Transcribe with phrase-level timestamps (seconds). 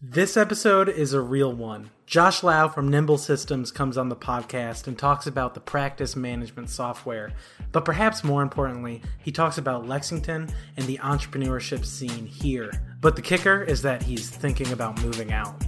[0.00, 1.90] This episode is a real one.
[2.06, 6.70] Josh Lau from Nimble Systems comes on the podcast and talks about the practice management
[6.70, 7.32] software.
[7.72, 12.70] But perhaps more importantly, he talks about Lexington and the entrepreneurship scene here.
[13.00, 15.64] But the kicker is that he's thinking about moving out.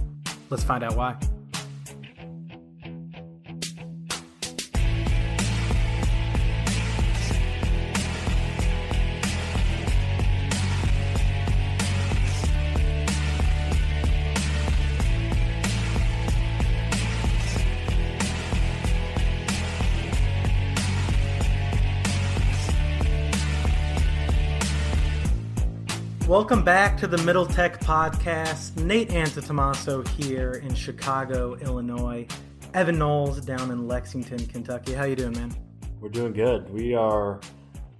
[0.49, 1.17] Let's find out why.
[26.31, 28.81] Welcome back to the Middle Tech Podcast.
[28.81, 32.25] Nate Antitomaso here in Chicago, Illinois.
[32.73, 34.93] Evan Knowles down in Lexington, Kentucky.
[34.93, 35.53] How you doing, man?
[35.99, 36.69] We're doing good.
[36.69, 37.41] We are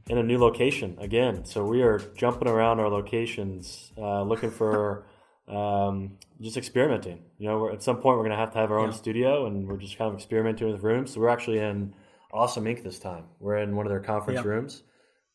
[0.07, 5.03] in a new location again, so we are jumping around our locations, uh, looking for
[5.49, 7.23] um, just experimenting.
[7.37, 8.95] You know, at some point we're going to have to have our own Yeah.
[8.95, 11.13] studio, and we're just kind of experimenting with rooms.
[11.13, 11.93] So we're actually in
[12.31, 12.81] Awesome Inc.
[12.81, 13.25] this time.
[13.41, 14.45] We're in one of their conference Yep.
[14.45, 14.83] rooms.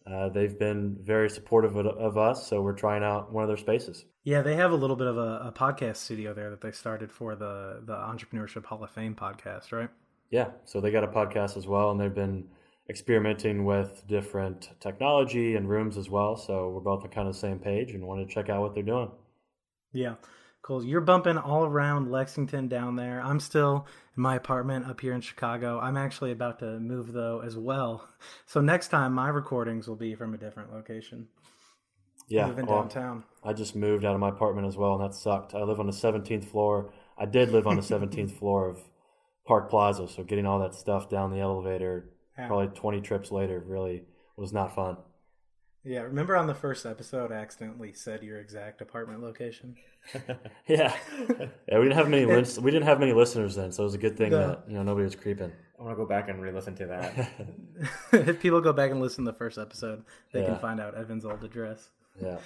[0.07, 3.57] Uh, they've been very supportive of, of us, so we're trying out one of their
[3.57, 4.05] spaces.
[4.23, 7.11] Yeah, they have a little bit of a, a podcast studio there that they started
[7.11, 9.91] for the the Entrepreneurship Hall of Fame podcast, right?
[10.31, 12.45] Yeah, so they got a podcast as well, and they've been
[12.89, 16.37] experimenting with different technology and rooms as well.
[16.37, 18.75] So we're both on kind of the same page and wanted to check out what
[18.75, 19.11] they're doing.
[19.93, 20.15] Yeah.
[20.67, 20.85] Cool.
[20.85, 23.21] You're bumping all around Lexington down there.
[23.21, 23.87] I'm still
[24.17, 25.79] in my apartment up here in Chicago.
[25.79, 28.09] I'm actually about to move though as well.
[28.47, 31.29] So next time my recordings will be from a different location.
[32.29, 33.23] Yeah, Moving well, downtown.
[33.45, 35.55] I just moved out of my apartment as well, and that sucked.
[35.55, 36.93] I live on the 17th floor.
[37.17, 38.81] I did live on the 17th floor of
[39.47, 42.49] Park Plaza, so getting all that stuff down the elevator, Yeah.
[42.49, 44.03] probably 20 trips later, really
[44.37, 44.97] was not fun.
[45.87, 49.77] Yeah, remember on the first episode I accidentally said your exact apartment location?
[50.67, 50.93] yeah,
[51.29, 51.79] yeah.
[51.79, 52.25] We didn't have many.
[52.27, 54.49] Lis- we didn't have many listeners then, so it was a good thing No.
[54.49, 55.53] that you know nobody was creeping.
[55.79, 57.31] I want to go back and re-listen to that.
[58.29, 60.03] if people go back and listen to the first episode,
[60.33, 60.47] they Yeah.
[60.47, 61.91] can find out Evan's old address.
[62.21, 62.39] Yeah.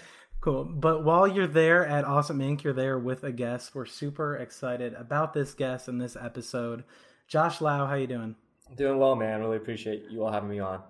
[0.43, 0.65] Cool.
[0.65, 3.75] But while you're there at Awesome Inc., you're there with a guest.
[3.75, 6.83] We're super excited about this guest and this episode.
[7.29, 8.35] Josh Lau, how you doing?
[8.77, 9.41] Doing well, man.
[9.41, 10.83] Really appreciate you all having me on.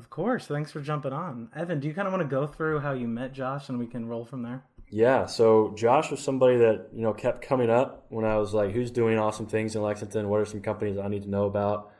[0.00, 0.46] Of course.
[0.46, 1.50] Thanks for jumping on.
[1.54, 3.86] Evan, do you kind of want to go through how you met Josh and we
[3.86, 4.64] can roll from there?
[4.88, 8.72] Yeah, so Josh was somebody that you know kept coming up when I was like,
[8.72, 10.30] "Who's doing awesome things in Lexington?
[10.30, 11.92] What are some companies I need to know about?"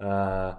[0.00, 0.54] Uh,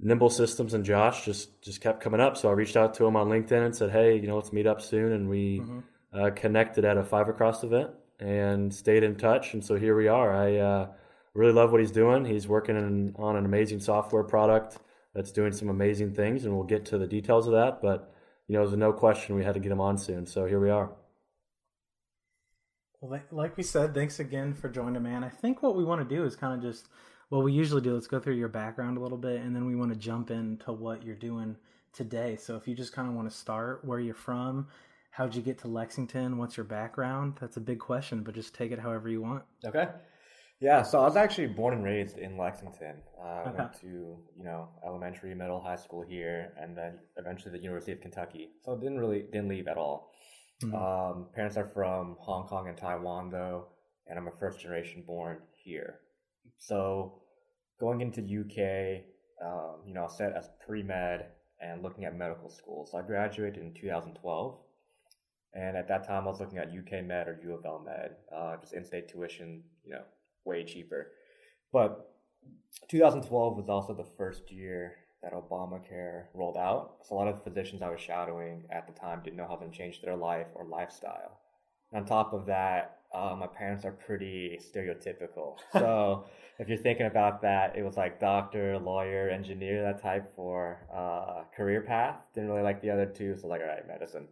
[0.00, 3.14] Nimble Systems and Josh just just kept coming up, so I reached out to him
[3.14, 5.62] on LinkedIn and said, "Hey, you know, let's meet up soon." And we
[6.12, 10.08] uh, connected at a Five Across event and stayed in touch, and so here we
[10.08, 10.34] are.
[10.34, 10.88] I uh,
[11.32, 12.24] really love what he's doing.
[12.24, 14.78] He's working in, on an amazing software product
[15.14, 17.80] that's doing some amazing things, and we'll get to the details of that.
[17.80, 18.12] But
[18.48, 20.70] you know, there's no question we had to get him on soon, so here we
[20.70, 20.90] are.
[23.00, 25.24] Well, like, like we said, thanks again for joining, man.
[25.24, 26.88] I think what we want to do is kind of just
[27.28, 27.94] what we usually do.
[27.94, 30.72] Let's go through your background a little bit, and then we want to jump into
[30.72, 31.56] what you're doing
[31.92, 32.36] today.
[32.36, 34.68] So if you just kind of want to start where you're from,
[35.10, 36.38] how'd you get to Lexington?
[36.38, 37.34] What's your background?
[37.40, 39.42] That's a big question, but just take it however you want.
[39.64, 39.88] Okay.
[40.64, 42.96] Yeah, so I was actually born and raised in Lexington.
[43.18, 43.58] Uh, I Okay.
[43.58, 43.86] went to
[44.34, 48.44] you know elementary, middle, high school here, and then eventually the University of Kentucky.
[48.62, 50.10] So I didn't really didn't leave at all.
[50.62, 50.72] Mhm.
[50.74, 53.68] Um, parents are from Hong Kong and Taiwan though,
[54.06, 56.00] and I'm a first generation born here.
[56.56, 57.20] So
[57.78, 59.04] going into UK,
[59.42, 61.30] um, you know, I set as pre med
[61.60, 62.86] and looking at medical school.
[62.86, 64.64] So I graduated in 2012.
[65.52, 68.16] And at that time, I was looking at UK Med or U of L Med,
[68.32, 70.04] uh, just in-state tuition, you know,
[70.44, 71.12] way cheaper.
[71.72, 72.10] But
[72.88, 76.96] 2012 was also the first year that Obamacare rolled out.
[77.02, 79.56] So a lot of the physicians I was shadowing at the time didn't know how
[79.56, 81.40] to change their life or lifestyle.
[81.92, 85.56] And on top of that, uh, my parents are pretty stereotypical.
[85.72, 86.26] So
[86.58, 91.44] if you're thinking about that, it was like doctor, lawyer, engineer, that type for uh,
[91.56, 92.16] career path.
[92.34, 94.28] Didn't really like the other two, so like, all right, medicine.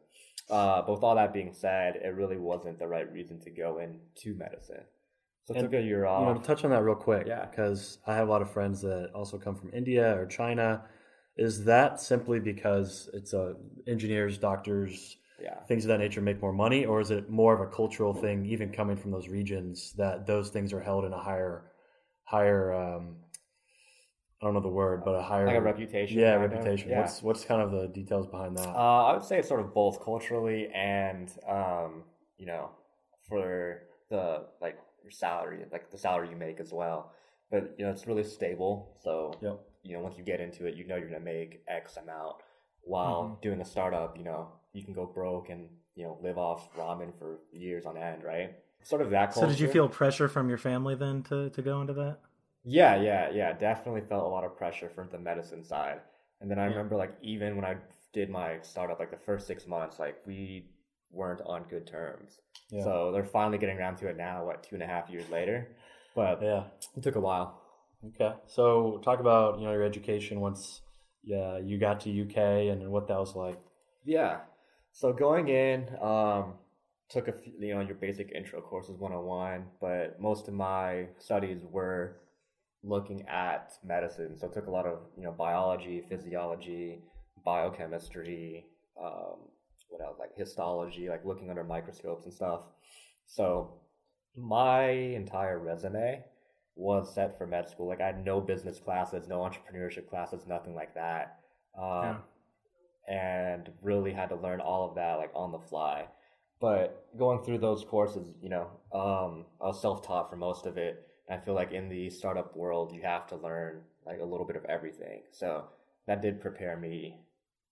[0.50, 3.78] Uh, but with all that being said, it really wasn't the right reason to go
[3.78, 4.84] into medicine.
[5.44, 6.40] So And, took a year You know, off.
[6.40, 7.46] to touch on that real quick, Yeah.
[7.46, 10.84] because I have a lot of friends that also come from India or China.
[11.36, 13.54] Is that simply because it's uh,
[13.88, 15.60] engineers, doctors, yeah.
[15.64, 18.46] things of that nature make more money, or is it more of a cultural thing,
[18.46, 21.72] even coming from those regions, that those things are held in a higher,
[22.24, 23.16] higher, um,
[24.40, 26.18] I don't know the word, but a higher Like a reputation.
[26.18, 26.90] Yeah, reputation.
[26.90, 27.00] Yeah.
[27.00, 28.68] What's what's kind of the details behind that?
[28.68, 32.02] Uh, I would say it's sort of both culturally and, um,
[32.38, 32.70] you know,
[33.28, 37.12] for the like your salary, like the salary you make as well.
[37.50, 38.94] But you know, it's really stable.
[39.02, 39.60] So Yep.
[39.82, 42.36] you know, once you get into it, you know you're gonna make X amount.
[42.82, 43.40] While Mm-hmm.
[43.42, 47.16] doing a startup, you know, you can go broke and you know live off ramen
[47.18, 48.54] for years on end, right?
[48.82, 49.34] Sort of that.
[49.34, 52.18] So did you feel pressure from your family then to to go into that?
[52.64, 53.52] Yeah, yeah, yeah.
[53.52, 56.00] Definitely felt a lot of pressure from the medicine side.
[56.40, 56.70] And then I Yeah.
[56.70, 57.76] remember like even when I
[58.12, 60.66] did my startup, like the first six months, like we
[61.12, 62.38] weren't on good terms.
[62.70, 62.84] Yeah.
[62.84, 65.68] So they're finally getting around to it now, what, two and a half years later.
[66.14, 66.64] But Yeah.
[66.96, 67.60] it took a while.
[68.08, 68.34] Okay.
[68.46, 70.82] So talk about you know your education once
[71.22, 72.36] yeah you got to UK
[72.72, 73.58] and what that was like.
[74.04, 74.40] Yeah.
[74.92, 76.54] So going in, um,
[77.08, 81.62] took a few, you know, your basic intro courses 101, but most of my studies
[81.70, 82.16] were
[82.82, 84.36] looking at medicine.
[84.38, 86.98] So I took a lot of, you know, biology, physiology,
[87.44, 88.66] biochemistry,
[89.02, 89.36] um,
[89.92, 92.62] what else, like histology, like looking under microscopes and stuff.
[93.26, 93.74] So
[94.36, 96.24] my entire resume
[96.74, 97.88] was set for med school.
[97.88, 101.40] Like I had no business classes, no entrepreneurship classes, nothing like that.
[101.78, 102.18] Um,
[103.08, 106.06] and really had to learn all of that like on the fly.
[106.60, 111.08] But going through those courses, you know, um, I was self-taught for most of it.
[111.28, 114.56] I feel like in the startup world, you have to learn like a little bit
[114.56, 115.22] of everything.
[115.32, 115.64] So
[116.06, 117.18] that did prepare me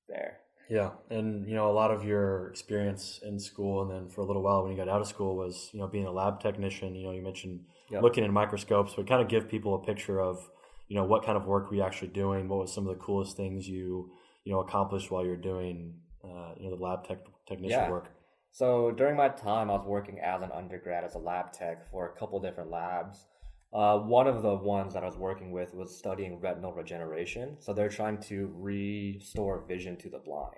[0.09, 0.39] there.
[0.71, 4.25] Yeah, and you know a lot of your experience in school, and then for a
[4.25, 6.95] little while when you got out of school was you know being a lab technician.
[6.95, 8.03] You know you mentioned Yep.
[8.03, 10.49] looking in microscopes, but kind of give people a picture of
[10.87, 12.49] you know what kind of work were you actually doing.
[12.49, 14.13] What was some of the coolest things you
[14.45, 15.95] you know accomplished while you're doing
[16.25, 17.19] uh, you know the lab tech
[17.49, 17.91] technician Yeah.
[17.91, 18.13] work.
[18.53, 22.07] So during my time, I was working as an undergrad as a lab tech for
[22.09, 23.27] a couple different labs.
[23.73, 27.57] Uh, one of the ones that I was working with was studying retinal regeneration.
[27.61, 30.57] So they're trying to restore vision to the blind.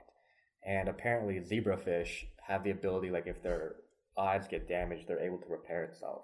[0.65, 3.77] And apparently, zebrafish have the ability, like if their
[4.19, 6.23] eyes get damaged, they're able to repair itself.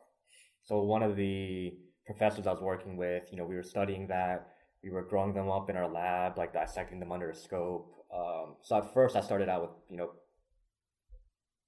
[0.62, 1.75] So one of the
[2.06, 4.49] professors I was working with, you know, we were studying that.
[4.82, 7.93] We were growing them up in our lab, like dissecting them under a scope.
[8.14, 10.11] Um, so at first, I started out with, you know,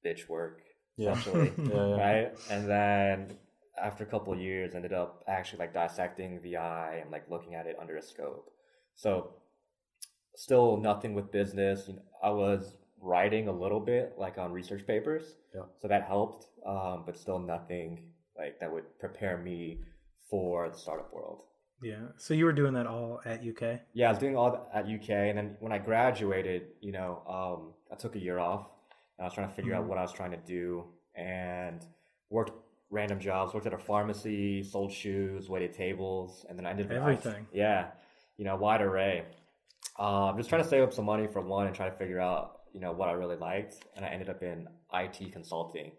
[0.05, 0.63] bitch work,
[0.97, 1.13] Yeah.
[1.13, 1.97] essentially, Yeah, yeah.
[1.97, 2.33] right?
[2.51, 3.39] And then
[3.83, 7.55] after a couple of years, ended up actually like dissecting the eye and like looking
[7.55, 8.51] at it under a scope.
[8.95, 9.35] So
[10.37, 11.87] still nothing with business.
[11.89, 15.63] You know, I was writing a little bit like on research papers, Yeah.
[15.79, 19.81] so that helped, um, but still nothing like that would prepare me
[20.29, 21.43] for the startup world.
[21.83, 22.09] Yeah.
[22.19, 23.81] So you were doing that all at UK?
[23.95, 27.75] Yeah, I was doing all at UK, and then when I graduated, you know, um,
[27.91, 28.67] I took a year off,
[29.19, 29.89] and I was trying to figure out Mhm.
[29.89, 31.85] what I was trying to do, and
[32.29, 32.53] worked
[33.01, 33.55] random jobs.
[33.55, 37.03] Worked at a pharmacy, sold shoes, waited tables, and then I ended up in IT.
[37.03, 37.47] Everything.
[37.53, 37.89] Yeah,
[38.37, 39.25] you know, wide array.
[39.99, 42.61] Um, just trying to save up some money for one, and try to figure out,
[42.73, 45.93] you know, what I really liked, and I ended up in IT consulting.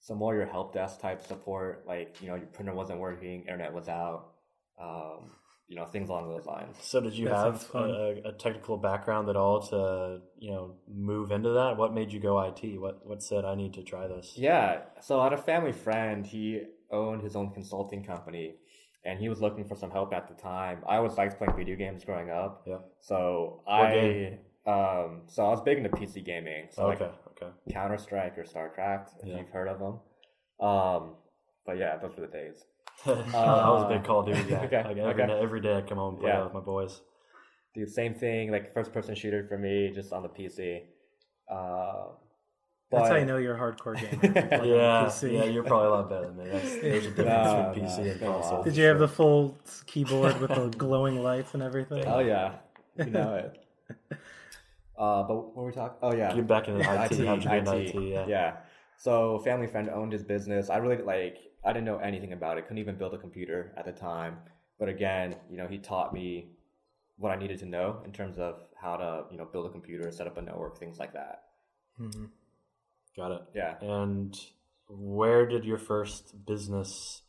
[0.00, 3.72] So more your help desk type support, like you know, your printer wasn't working, internet
[3.72, 4.32] was out,
[4.80, 5.30] um,
[5.72, 6.76] you know, things along those lines.
[6.82, 11.30] So did you That have a, a technical background at all to you know move
[11.30, 11.78] into that?
[11.78, 12.62] What made you go IT?
[12.78, 14.34] What what said I need to try this?
[14.36, 14.82] Yeah.
[15.00, 16.26] So I had a family friend.
[16.26, 16.60] He
[16.90, 18.56] owned his own consulting company,
[19.06, 20.78] and he was looking for some help at the time.
[20.86, 22.64] I always liked playing video games growing up.
[22.66, 22.80] Yeah.
[23.00, 24.38] So What I, game?
[24.66, 26.66] um, so I was big into PC gaming.
[26.70, 27.04] So okay.
[27.06, 27.50] like okay.
[27.72, 29.38] Counter Strike or StarCraft, if Yeah.
[29.38, 29.94] you've heard of them.
[30.68, 31.14] Um,
[31.64, 32.58] but yeah, those were the days.
[33.06, 34.64] I was a big Call of Duty guy.
[34.64, 35.32] Okay, Like every, okay.
[35.40, 36.44] every day I'd come home and play Yeah.
[36.44, 37.00] with my boys.
[37.74, 38.50] Dude, same thing.
[38.52, 40.82] Like first person shooter for me, just on the PC.
[41.50, 42.08] Uh,
[42.90, 44.34] That's how you know you're a hardcore gamer.
[44.34, 45.32] Like on Yeah, PC.
[45.32, 46.44] yeah, you're probably a lot better than me.
[46.50, 48.62] That's, there's a difference No, between PC no, and it's been a console.
[48.62, 52.04] Did you have the full keyboard with the glowing lights and everything?
[52.06, 52.56] Oh yeah,
[52.98, 53.58] you know it.
[54.98, 56.84] Uh, but when we talk, Oh yeah, Get back into IT.
[56.86, 57.10] How'd
[57.42, 58.28] you get into IT, IT?
[58.28, 58.56] Yeah.
[58.98, 60.68] So family friend owned his business.
[60.70, 61.38] I really like.
[61.64, 62.62] I didn't know anything about it.
[62.62, 64.38] Couldn't even build a computer at the time.
[64.78, 66.50] But again, you know, he taught me
[67.16, 70.10] what I needed to know in terms of how to, you know, build a computer,
[70.10, 71.44] set up a network, things like that.
[72.00, 72.30] Mhm.
[73.16, 73.42] Got it.
[73.54, 73.78] Yeah.
[73.80, 74.34] And
[74.88, 77.22] where did your first business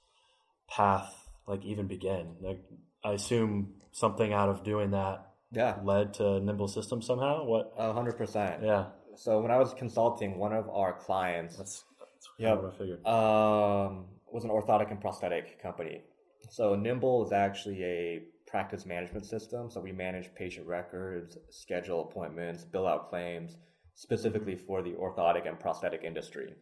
[0.67, 2.37] path like even begin?
[2.41, 2.63] Like,
[3.03, 5.79] I assume something out of doing that Yeah.
[5.83, 7.43] led to Nimble Systems somehow.
[7.45, 7.73] What?
[7.77, 8.63] A hundred percent.
[8.63, 12.55] Yeah, So when I was consulting, one of our clients that's that's Yeah.
[12.55, 13.05] what I figured.
[13.05, 16.01] um, was an orthotic and prosthetic company.
[16.49, 19.69] So Nimble is actually a practice management system.
[19.69, 23.57] So we manage patient records, schedule appointments, bill out claims,
[23.95, 26.53] specifically for the orthotic and prosthetic industry.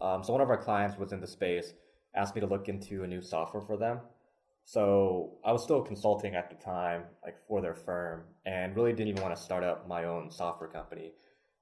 [0.00, 1.74] Um, so one of our clients was in the space,
[2.14, 4.00] asked me to look into a new software for them.
[4.64, 9.08] So I was still consulting at the time, like for their firm, and really didn't
[9.08, 11.12] even want to start up my own software company.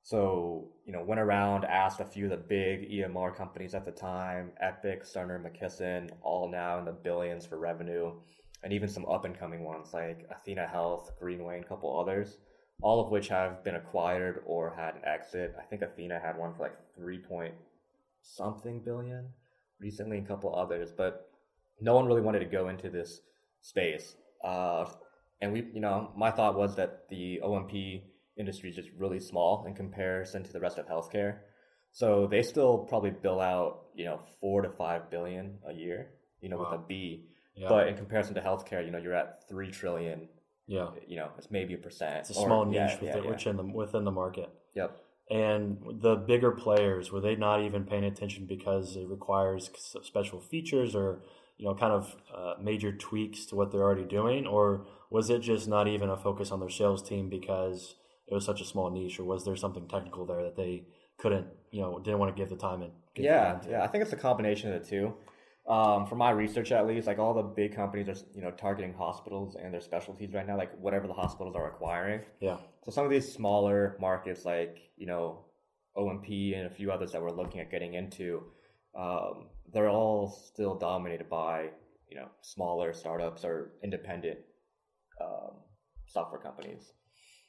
[0.09, 3.91] So, you know, went around, asked a few of the big EMR companies at the
[3.91, 8.13] time, Epic, Cerner, McKesson, all now in the billions for revenue,
[8.63, 12.39] and even some up and coming ones like Athena Health, Greenway, and a couple others.
[12.81, 15.55] all of which have been acquired or had an exit.
[15.59, 17.53] I think Athena had one for like three point
[18.23, 19.29] something billion
[19.79, 21.29] recently, and a couple others, but
[21.83, 23.21] no one really wanted to go into this
[23.61, 24.17] space.
[24.43, 24.87] Uh,
[25.43, 28.05] and we, you know, my thought was that the O&P
[28.39, 31.39] industry is just really small in comparison to the rest of healthcare.
[31.93, 36.49] So they still probably bill out, you know, four to five billion a year, you
[36.49, 36.71] know, Wow.
[36.73, 37.25] with a B.
[37.57, 37.69] Yeah.
[37.69, 40.29] But in comparison to healthcare, you know, you're at three trillion.
[40.67, 40.91] yeah.
[41.07, 42.19] You know, it's maybe a percent.
[42.29, 44.49] It's a or- small niche yeah, within, yeah, within the within the market.
[44.75, 44.97] Yep.
[45.31, 49.71] And the bigger players were they not even paying attention because it requires
[50.03, 51.23] special features or
[51.59, 55.41] you know kind of uh, major tweaks to what they're already doing, or was it
[55.41, 57.95] just not even a focus on their sales team because
[58.31, 60.85] it was such a small niche, or was there something technical there that they
[61.19, 63.83] couldn't you know didn't want to give the time and Yeah, yeah.
[63.83, 65.15] I think it's a combination of the two.
[65.69, 68.95] Um, from my research, at least, like all the big companies are, you know, targeting
[68.95, 72.23] hospitals and their specialties right now, like whatever the hospitals are acquiring.
[72.41, 72.57] yeah,
[72.87, 75.45] So some of these smaller markets, like you know,
[75.95, 78.45] O&P and a few others that we're looking at getting into,
[78.99, 81.69] um, they're all still dominated by
[82.09, 84.39] you know smaller startups or independent
[85.21, 85.57] um,
[86.07, 86.93] software companies.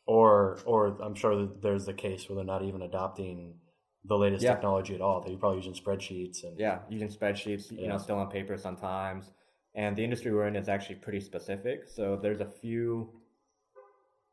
[0.10, 3.60] Or or I'm sure that there's the case where they're not even adopting
[4.06, 4.56] the latest Yeah.
[4.56, 5.22] technology at all.
[5.22, 7.90] They're probably using spreadsheets and Yeah, using spreadsheets, you Yeah.
[7.90, 9.32] know, still on paper sometimes.
[9.76, 11.88] And the industry we're in is actually pretty specific.
[11.88, 13.22] So there's a few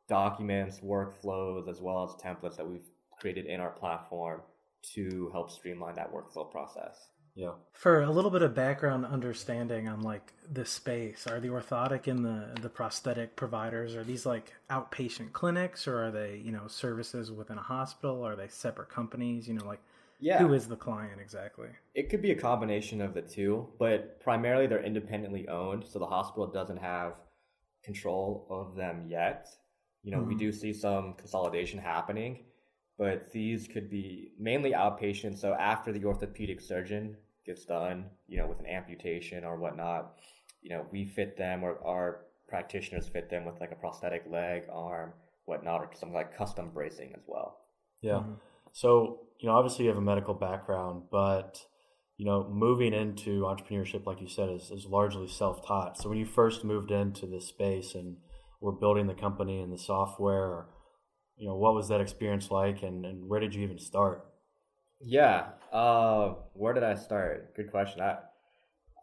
[0.08, 4.40] documents, workflows, as well as templates that we've created in our platform
[4.94, 7.10] to help streamline that workflow process.
[7.36, 7.52] Yeah.
[7.72, 12.24] For a little bit of background understanding on like the space, are the orthotic and
[12.24, 17.30] the the prosthetic providers are these like outpatient clinics or are they you know services
[17.30, 18.26] within a hospital?
[18.26, 19.46] Are they separate companies?
[19.46, 19.80] You know, like
[20.18, 21.68] Yeah, who is the client exactly?
[21.94, 26.06] it could be a combination of the two, but primarily they're independently owned, so the
[26.06, 27.14] hospital doesn't have
[27.84, 29.48] control of them yet.
[30.02, 30.36] You know, we Mhm.
[30.36, 32.44] do see some consolidation happening,
[32.98, 35.38] but these could be mainly outpatient.
[35.38, 40.18] So after the orthopedic surgeon gets done, you know, with an amputation or whatnot,
[40.62, 44.62] you know, we fit them or our practitioners fit them with like a prosthetic leg,
[44.72, 45.12] arm,
[45.44, 47.60] whatnot, or something like custom bracing as well.
[48.00, 48.20] Yeah.
[48.20, 48.36] Mhm.
[48.72, 51.66] So, you know, obviously you have a medical background, but,
[52.16, 55.98] you know, moving into entrepreneurship, like you said, is, is largely self taught.
[55.98, 58.16] So when you first moved into this space and
[58.60, 60.66] were building the company and the software,
[61.36, 64.24] you know, what was that experience like and, and where did you even start?
[65.00, 65.48] Yeah.
[65.72, 67.54] Uh, where did I start?
[67.54, 68.00] Good question.
[68.00, 68.18] I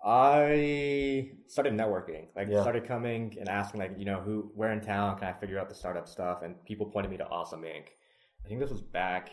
[0.06, 2.28] I started networking.
[2.36, 2.62] Like Yeah.
[2.62, 5.70] started coming and asking like, you know, who where in town can I figure out
[5.70, 6.42] the startup stuff?
[6.44, 7.86] And people pointed me to Awesome Inc.
[8.44, 9.30] I think this was back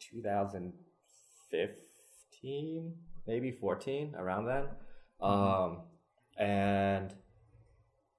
[0.00, 2.94] 2015,
[3.26, 4.64] maybe 14, around then.
[5.20, 5.82] Um,
[6.38, 7.12] and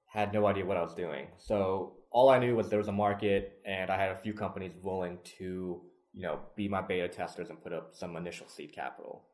[0.06, 1.28] had no idea what I was doing.
[1.38, 4.72] So all I knew was there was a market, and I had a few companies
[4.82, 5.80] willing to,
[6.12, 9.24] you know, be my beta testers and put up some initial seed capital.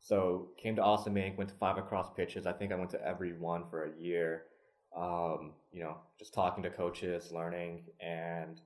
[0.00, 1.36] So came to Awesome Inc.
[1.36, 2.46] Went to five across pitches.
[2.46, 4.44] I think I went to every one for a year.
[4.96, 8.60] Um, you know, just talking to coaches, learning, and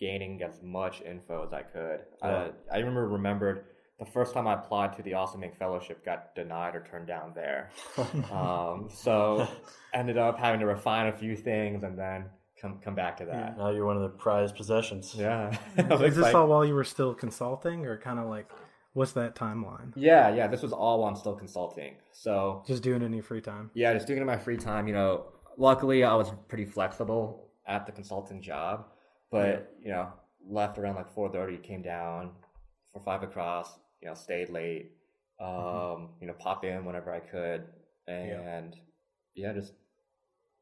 [0.00, 2.00] gaining as much info as I could.
[2.22, 2.28] Yeah.
[2.28, 3.66] Uh, I remember remembered
[4.04, 5.56] the first time I applied to the Awesome Inc.
[5.58, 7.70] Fellowship, got denied or turned down there.
[8.32, 9.46] Um, so
[9.94, 12.26] ended up having to refine a few things and then
[12.60, 13.56] come come back to that.
[13.58, 15.14] now you're one of the prized possessions.
[15.16, 15.56] Yeah.
[15.76, 18.48] Is this Like- all while you were still consulting, or kind of like
[18.94, 19.92] what's that timeline?
[19.96, 20.46] yeah, yeah.
[20.48, 21.94] This was all while I'm still consulting.
[22.12, 23.70] So Just doing it in your free time.
[23.74, 24.86] yeah, just doing it in my free time.
[24.88, 28.86] You know, luckily I was pretty flexible at the consulting job,
[29.30, 30.08] but you know,
[30.48, 32.30] left around like four thirty, came down
[32.92, 33.78] for five across.
[34.02, 34.90] You know, stayed late.
[35.40, 37.64] Um, you know, pop in whenever I could,
[38.06, 38.76] and
[39.34, 39.72] yeah, just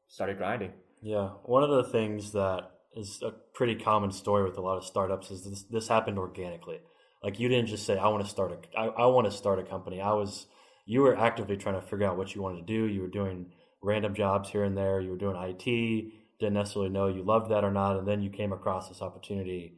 [0.07, 0.71] started grinding.
[1.01, 4.85] Yeah, one of the things that is a pretty common story with a lot of
[4.85, 6.79] startups is this, this happened organically.
[7.23, 9.59] Like you didn't just say, "I want to start a, I, I want to start
[9.59, 10.47] a company." I was,
[10.85, 12.85] you were actively trying to figure out what you wanted to do.
[12.85, 13.51] You were doing
[13.83, 14.99] random jobs here and there.
[14.99, 16.11] You were doing IT.
[16.39, 19.75] Didn't necessarily know you loved that or not, and then you came across this opportunity,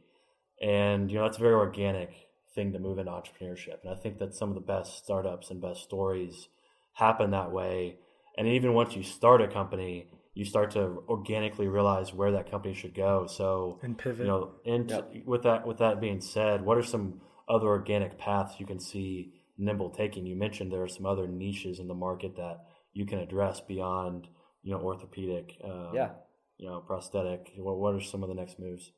[0.62, 2.23] and you know that's very organic
[2.54, 3.82] thing to move into entrepreneurship.
[3.82, 6.48] And I think that some of the best startups and best stories
[6.92, 7.98] happen that way.
[8.36, 12.74] And even once you start a company, you start to organically realize where that company
[12.74, 13.26] should go.
[13.26, 14.20] So, And pivot.
[14.20, 15.26] you know, and Yep.
[15.26, 19.32] with that with that being said, what are some other organic paths you can see
[19.58, 20.26] Nimble taking?
[20.26, 24.28] You mentioned there are some other niches in the market that you can address beyond,
[24.62, 26.10] you know, orthopedic, uh, Yeah.
[26.56, 27.52] you know, prosthetic.
[27.56, 28.92] What what are some of the next moves?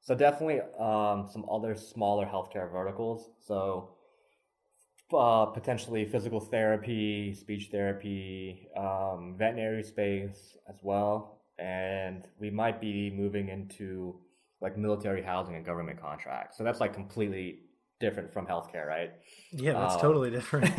[0.00, 3.30] So definitely um, some other smaller healthcare verticals.
[3.38, 3.90] So
[5.12, 13.10] uh, potentially physical therapy, speech therapy, um, veterinary space as well, and we might be
[13.10, 14.20] moving into
[14.60, 16.56] like military housing and government contracts.
[16.56, 17.60] So that's like completely
[17.98, 19.10] different from healthcare, right?
[19.52, 20.70] Yeah, that's Uh, totally different.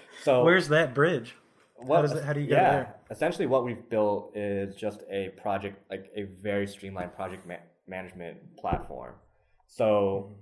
[0.24, 1.34] so Where's that bridge?
[1.76, 2.94] what, it- how do you get yeah, there?
[3.10, 7.54] Essentially, what we've built is just a project, like a very streamlined project ma-
[7.90, 9.14] management platform.
[9.66, 10.36] So,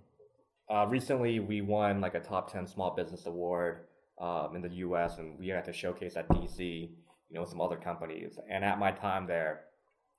[0.71, 3.87] uh, recently we won like a top ten small business award
[4.21, 5.19] um, in the U.S.
[5.19, 6.91] and we had to showcase at DC, you
[7.31, 8.39] know, some other companies.
[8.51, 9.63] And at my time there,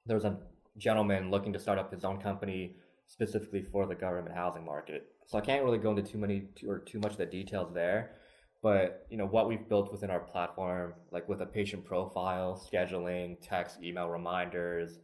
[0.05, 0.37] there was a
[0.77, 2.75] gentleman looking to start up his own company
[3.07, 5.11] specifically for the government housing market.
[5.25, 7.73] So I can't really go into too many too, or too much of the details
[7.73, 8.11] there,
[8.61, 13.37] but you know what we've built within our platform, like with a patient profile, scheduling,
[13.41, 14.99] text, email reminders,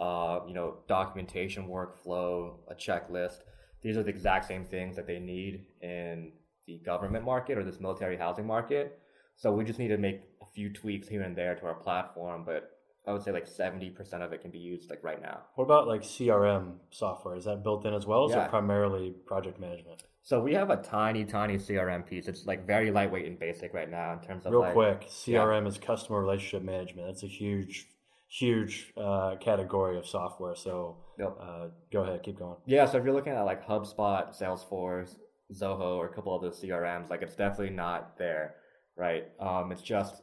[0.00, 3.42] uh, you know, documentation workflow, a checklist.
[3.82, 6.32] These are the exact same things that they need in
[6.66, 8.98] the government market or this military housing market.
[9.36, 12.44] So we just need to make a few tweaks here and there to our platform,
[12.44, 12.70] but
[13.06, 15.40] I would say like 70% of it can be used like right now.
[15.54, 17.36] What about like CRM software?
[17.36, 18.26] Is that built in as well?
[18.26, 18.44] Is Yeah.
[18.44, 20.02] it primarily project management?
[20.22, 22.28] So we have a tiny, tiny CRM piece.
[22.28, 25.66] It's like very lightweight and basic right now in terms of Real like, quick, CRM
[25.66, 27.06] is customer relationship management.
[27.06, 27.88] That's a huge,
[28.30, 30.54] huge uh, category of software.
[30.54, 31.36] So Yep.
[31.40, 32.56] uh, go ahead, keep going.
[32.64, 35.16] Yeah, so if you're looking at like HubSpot, Salesforce,
[35.52, 38.54] Zoho, or a couple of those CRMs, like it's definitely not there,
[38.96, 39.24] right?
[39.40, 40.22] Um, it's just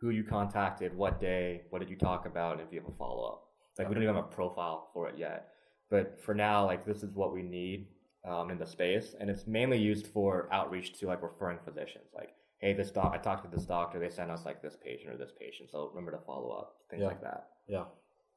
[0.00, 2.96] who you contacted, what day, what did you talk about, and if you have a
[2.96, 3.48] follow up.
[3.78, 5.48] Like we don't even have a profile for it yet,
[5.90, 7.88] but for now, like this is what we need
[8.24, 12.04] um, in the space, and it's mainly used for outreach to like referring physicians.
[12.14, 12.30] Like,
[12.62, 15.18] hey, this doc, I talked to this doctor, they sent us like this patient or
[15.18, 17.08] this patient, so remember to follow up, things Yeah.
[17.08, 17.48] like that.
[17.66, 17.84] Yeah,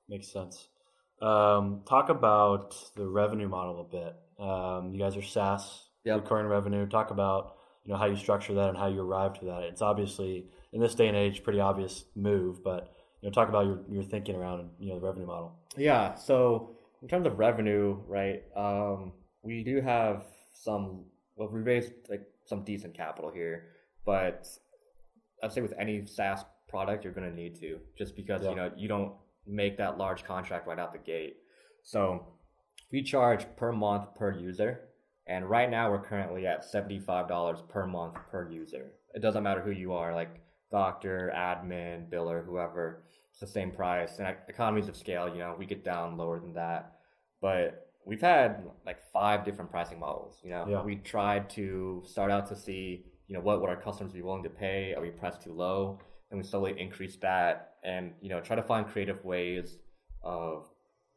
[0.10, 0.67] makes sense.
[1.22, 4.15] Um, talk about the revenue model a bit.
[4.44, 6.22] Um, you guys are SaaS, Yep.
[6.24, 6.86] recurring revenue.
[6.88, 9.62] Talk about you know how you structure that and how you arrive to that.
[9.63, 12.91] It's obviously in this day and age pretty obvious move, but
[13.22, 15.55] you know talk about your, your thinking around you know the revenue model.
[15.77, 16.15] Yeah.
[16.15, 18.44] So in terms of revenue, right?
[18.55, 19.13] Um,
[19.44, 21.05] we do have some.
[21.36, 23.67] Well, we raised like some decent capital here,
[24.06, 24.48] but
[25.44, 28.50] I'd say with any SaaS product, you're going to need to just because Yeah.
[28.51, 29.14] you know you don't
[29.48, 31.38] make that large contract right out the gate.
[31.84, 32.25] So
[32.92, 34.90] we charge per month per user,
[35.27, 38.94] and right now we're currently at seventy five dollars per month per user.
[39.14, 43.03] It doesn't matter who you are, like doctor, admin, biller, whoever.
[43.29, 45.29] It's the same price, and economies of scale.
[45.29, 46.94] You know, we get down lower than that,
[47.42, 50.40] but we've had like five different pricing models.
[50.44, 50.84] You know, Yeah.
[50.84, 54.44] we tried to start out to see, you know, what would our customers be willing
[54.44, 54.94] to pay?
[54.96, 56.00] Are we priced too low?
[56.31, 59.77] And we slowly increase that, and you know, try to find creative ways
[60.24, 60.66] of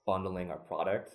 [0.06, 1.12] bundling our product.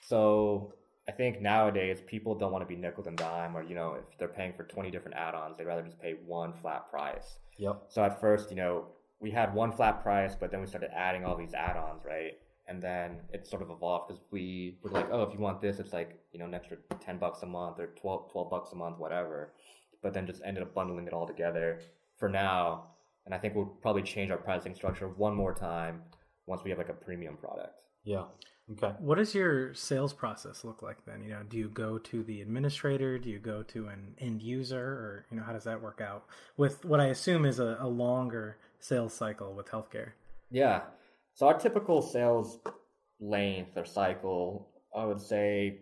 [0.00, 0.72] So
[1.08, 4.18] I think nowadays people don't want to be nickel and dime, or you know, if
[4.18, 7.38] they're paying for twenty different add-ons, they'd rather just pay one flat price.
[7.58, 7.82] Yep.
[7.88, 8.86] So at first, you know,
[9.20, 12.38] we had one flat price, but then we started adding all these add-ons, right?
[12.66, 15.78] And then it sort of evolved because we were like, oh, if you want this,
[15.78, 18.76] it's like, you know, an extra 10 bucks a month or 12, 12 bucks a
[18.76, 19.54] month, whatever.
[20.02, 21.80] But then just ended up bundling it all together
[22.18, 22.90] for now.
[23.26, 26.02] And I think we'll probably change our pricing structure one more time
[26.46, 27.74] once we have like a premium product.
[28.04, 28.24] Yeah.
[28.70, 28.94] Okay.
[28.98, 31.22] What does your sales process look like then?
[31.22, 33.18] You know, do you go to the administrator?
[33.18, 36.24] Do you go to an end user, or you know, how does that work out
[36.58, 40.10] with what I assume is a, a longer sales cycle with healthcare?
[40.50, 40.82] Yeah.
[41.32, 42.58] So our typical sales
[43.20, 45.80] length or cycle, I would say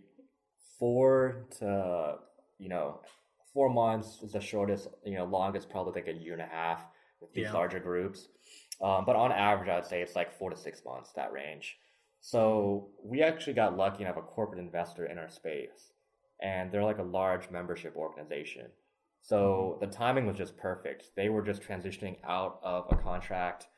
[0.79, 2.17] four to,
[2.59, 3.01] you know,
[3.57, 6.87] four months is the shortest, you know, longest probably like a year and a half
[7.23, 7.55] with these Yeah.
[7.55, 8.29] larger groups.
[8.83, 11.79] Um, but on average, I'd say it's like four to six months, that range.
[12.21, 15.95] So we actually got lucky and have a corporate investor in our space.
[16.39, 18.67] And they're like a large membership organization.
[19.23, 21.17] So the timing was just perfect.
[21.17, 23.69] They were just transitioning out of a contract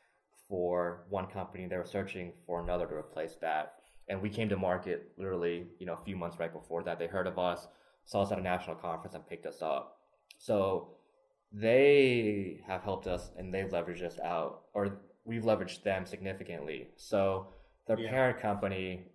[0.49, 1.67] for one company.
[1.67, 3.75] They were searching for another to replace that.
[4.09, 6.99] And we came to market literally, you know, a few months right before that.
[6.99, 7.69] They heard of us,
[8.09, 9.97] saw us at a national conference and picked us up.
[10.39, 10.95] So
[11.51, 16.87] they have helped us and they've leveraged us out or we've leveraged them significantly.
[16.95, 17.47] So
[17.85, 18.09] their Yeah.
[18.09, 19.05] parent company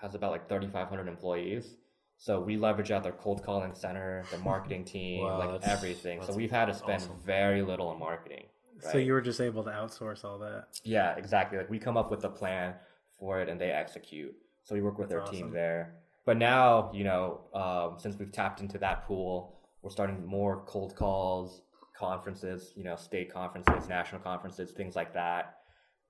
[0.00, 1.76] has about like 3,500 employees.
[2.18, 6.20] So we leverage out their cold calling center, the marketing team, Wow, like that's- everything.
[6.22, 7.20] So we've had to spend awesome.
[7.24, 8.46] very little on marketing.
[8.80, 10.78] So you were just able to outsource all that.
[10.84, 11.56] Yeah, exactly.
[11.56, 12.74] Like we come up with a plan
[13.18, 14.34] for it and they execute.
[14.64, 16.01] So we work with That's their team there.
[16.24, 20.94] But now, you know, um, since we've tapped into that pool, we're starting more cold
[20.94, 21.62] calls,
[21.98, 25.56] conferences, you know, state conferences, national conferences, things like that.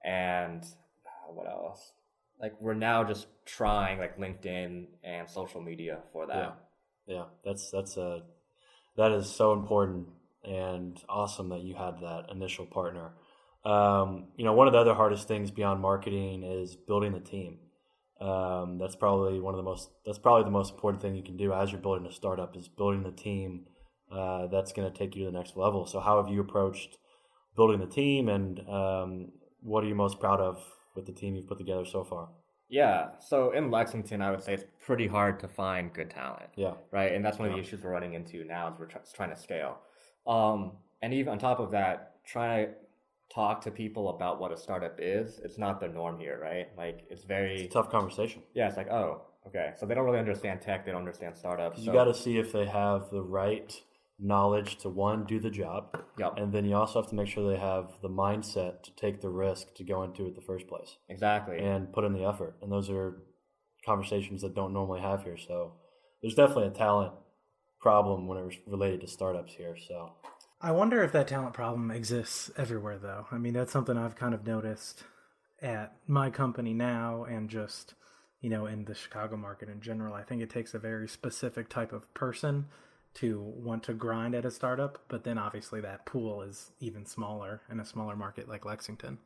[0.04, 1.92] And uh, what else?
[2.40, 6.56] Like we're now just trying like LinkedIn and social media for that.
[7.06, 7.14] Yeah.
[7.14, 7.24] Yeah.
[7.44, 8.22] That's that's a
[8.96, 10.08] that is so important
[10.44, 13.12] and awesome that you had that initial partner.
[13.64, 17.58] Um, you know, one of the other hardest things beyond marketing is building the team.
[18.22, 19.90] Um, that's probably one of the most.
[20.06, 22.68] That's probably the most important thing you can do as you're building a startup is
[22.68, 23.66] building the team
[24.12, 25.86] uh, that's going to take you to the next level.
[25.86, 26.98] So, how have you approached
[27.56, 30.62] building the team, and um, what are you most proud of
[30.94, 32.28] with the team you've put together so far?
[32.68, 36.50] Yeah, so in Lexington, I would say it's pretty hard to find good talent.
[36.56, 38.98] Yeah, right, and that's one of the issues we're running into now is we're tr-
[39.14, 39.78] trying to scale.
[40.26, 42.72] Um, and even on top of that, trying to
[43.34, 46.68] talk to people about what a startup is, it's not the norm here, right?
[46.76, 48.42] Like it's very it's tough conversation.
[48.54, 51.78] yeah, it's like oh, okay, so they don't really understand tech, they don't understand startups.
[51.78, 53.72] You so- got to see if they have the right
[54.18, 56.34] knowledge to one do the job, Yep.
[56.36, 59.28] and then you also have to make sure they have the mindset to take the
[59.30, 61.58] risk to go into it the first place exactly.
[61.58, 62.54] and put in the effort.
[62.62, 63.22] And those are
[63.84, 65.36] conversations that don't normally have here.
[65.36, 65.72] So
[66.20, 67.14] there's definitely a talent
[67.80, 69.76] problem when it's related to startups here.
[69.88, 70.12] So
[70.64, 73.26] I wonder if that talent problem exists everywhere, though.
[73.32, 75.02] I mean, that's something I've kind of noticed
[75.60, 77.94] at my company now and just,
[78.40, 80.14] you know, in the Chicago market in general.
[80.14, 82.66] I think it takes a very specific type of person
[83.14, 87.62] to want to grind at a startup, but then obviously that pool is even smaller
[87.68, 89.18] in a smaller market like Lexington.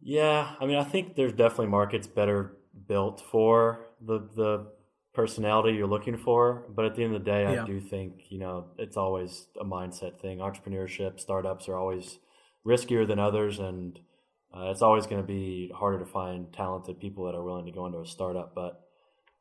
[0.00, 4.66] Yeah, I mean, I think there's definitely markets better built for the the
[5.14, 6.64] personality you're looking for.
[6.74, 7.62] But at the end of the day, Yeah.
[7.62, 10.38] I do think you know it's always a mindset thing.
[10.38, 12.18] Entrepreneurship, startups are always
[12.66, 13.98] riskier than others, and
[14.54, 17.72] uh, it's always going to be harder to find talented people that are willing to
[17.72, 18.54] go into a startup.
[18.54, 18.80] But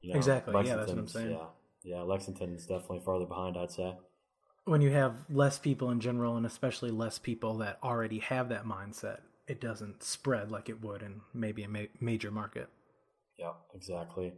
[0.02, 1.32] you know, Exactly, yeah, that's what I'm saying.
[1.32, 1.48] Yeah,
[1.84, 3.58] yeah, Lexington's definitely farther behind.
[3.58, 3.96] I'd say.
[4.66, 8.64] When you have less people in general, and especially less people that already have that
[8.66, 12.70] mindset, it doesn't spread like it would in maybe a ma- major market.
[13.40, 14.34] Yeah, exactly.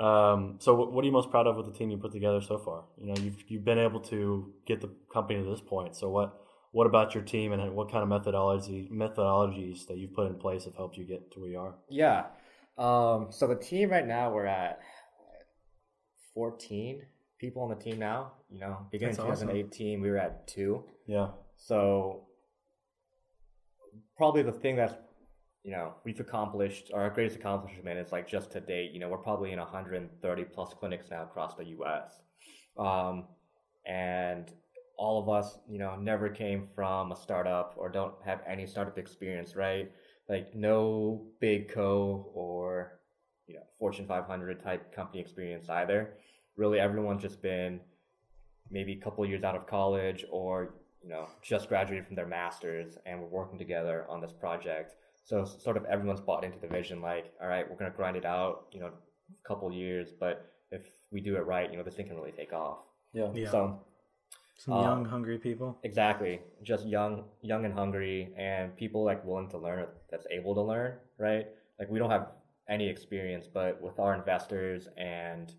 [0.00, 2.58] Um, so, what, are you most proud of with the team you put together so
[2.58, 2.84] far?
[2.96, 5.96] You know, you've you've been able to get the company to this point.
[5.96, 6.40] So, what
[6.72, 10.64] what about your team and what kind of methodology methodologies that you've put in place
[10.64, 11.74] have helped you get to where you are?
[11.88, 12.26] Yeah.
[12.76, 14.78] Um, so the team right now we're at
[16.34, 17.02] 14
[17.40, 18.32] people on the team now.
[18.50, 19.48] You know, beginning That's awesome.
[19.48, 20.84] 2018 we were at two.
[21.06, 22.26] Yeah, So
[24.16, 24.94] probably the thing that's
[25.64, 28.92] you know we've accomplished our greatest accomplishment is like just to date.
[28.92, 32.20] You know, we're probably in 130 plus clinics now across the U.S.
[32.78, 33.24] Um,
[33.86, 34.52] and
[34.96, 38.98] all of us, you know, never came from a startup or don't have any startup
[38.98, 39.90] experience, right?
[40.28, 43.00] Like no big co or
[43.46, 46.14] you know Fortune 500 type company experience either.
[46.56, 47.80] Really, everyone's just been
[48.70, 52.98] maybe a couple years out of college or you know just graduated from their masters
[53.06, 57.00] and we're working together on this project so sort of everyone's bought into the vision
[57.02, 60.50] like all right we're going to grind it out you know a couple years but
[60.70, 62.78] if we do it right you know this thing can really take off.
[63.12, 63.50] Yeah, Yeah.
[63.50, 63.80] so
[64.56, 65.78] Some Uh, young, hungry people.
[65.82, 66.40] exactly.
[66.62, 70.98] Just young young and hungry and people like willing to learn that's able to learn
[71.18, 71.46] right?
[71.78, 72.26] Like we don't have
[72.68, 75.52] any experience but with our investors and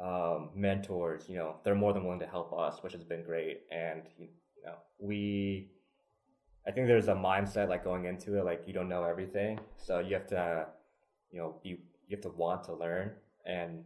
[0.00, 3.56] um, mentors you know they're more than willing to help us which has been great.
[3.70, 5.70] And you know we
[6.66, 9.98] i think there's a mindset like going into it like you don't know everything so
[9.98, 10.66] you have to
[11.30, 13.10] you know you you have to want to learn
[13.46, 13.84] and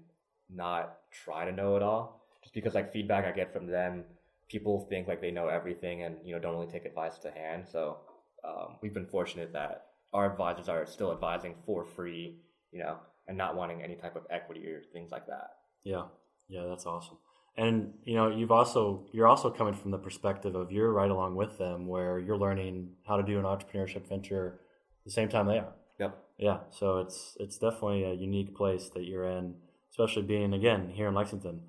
[0.51, 4.05] not try to know it all just because like feedback i get from them
[4.49, 7.65] people think like they know everything and you know don't really take advice to hand
[7.67, 7.99] so
[8.45, 12.37] um, we've been fortunate that our advisors are still advising for free
[12.73, 15.51] you know and not wanting any type of equity or things like that
[15.87, 16.07] yeah,
[16.49, 16.65] yeah.
[16.69, 17.19] That's awesome.
[17.57, 21.37] And you know, you've also you're also coming from the perspective of you're right along
[21.37, 24.61] with them, where you're learning how to do an entrepreneurship venture
[25.05, 25.73] the same time they are.
[25.99, 29.55] yep Yeah, so it's it's definitely a unique place that you're in,
[29.91, 31.61] especially being again here in Lexington.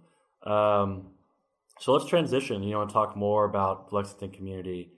[0.44, 1.12] Um,
[1.80, 4.92] so let's transition, you know, and talk more about the Lexington community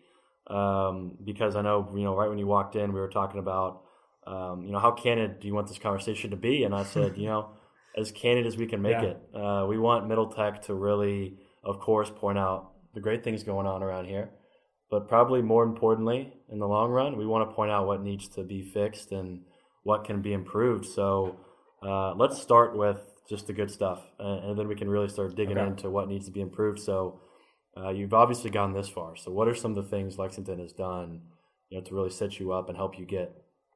[0.49, 3.83] um, because I know you know right when you walked in, we were talking about
[4.25, 7.13] um, you know how candid do you want this conversation to be, and I said
[7.17, 7.51] you know
[7.97, 9.11] as candid as we can make Yeah.
[9.11, 9.17] it.
[9.33, 13.67] Uh, we want Middle Tech to really, of course, point out the great things going
[13.67, 14.31] on around here.
[14.89, 18.27] But probably more importantly, in the long run, we want to point out what needs
[18.29, 19.41] to be fixed and
[19.83, 20.85] what can be improved.
[20.85, 21.37] So
[21.83, 22.99] uh, let's start with
[23.29, 25.67] just the good stuff, and, and then we can really start digging Okay.
[25.67, 26.79] into what needs to be improved.
[26.79, 27.21] So
[27.77, 29.15] uh, you've obviously gone this far.
[29.15, 31.21] So what are some of the things Lexington has done,
[31.69, 33.31] you know, to really set you up and help you get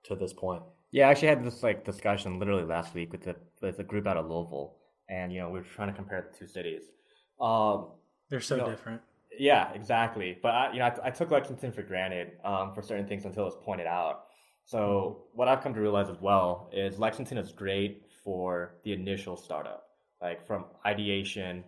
[0.06, 0.63] to this point?
[0.91, 4.06] Yeah, I actually had this like discussion literally last week with the with a group
[4.06, 4.76] out of Louisville,
[5.10, 6.84] and you know we were trying to compare the two cities.
[7.39, 7.88] Um,
[8.30, 8.69] They're so No.
[8.69, 9.02] different.
[9.39, 10.38] yeah, exactly.
[10.41, 13.47] But I, you know, I, I took Lexington for granted um, for certain things until
[13.47, 14.26] it's pointed out.
[14.65, 19.36] So what I've come to realize as well is Lexington is great for the initial
[19.36, 19.88] startup,
[20.21, 21.63] like from ideation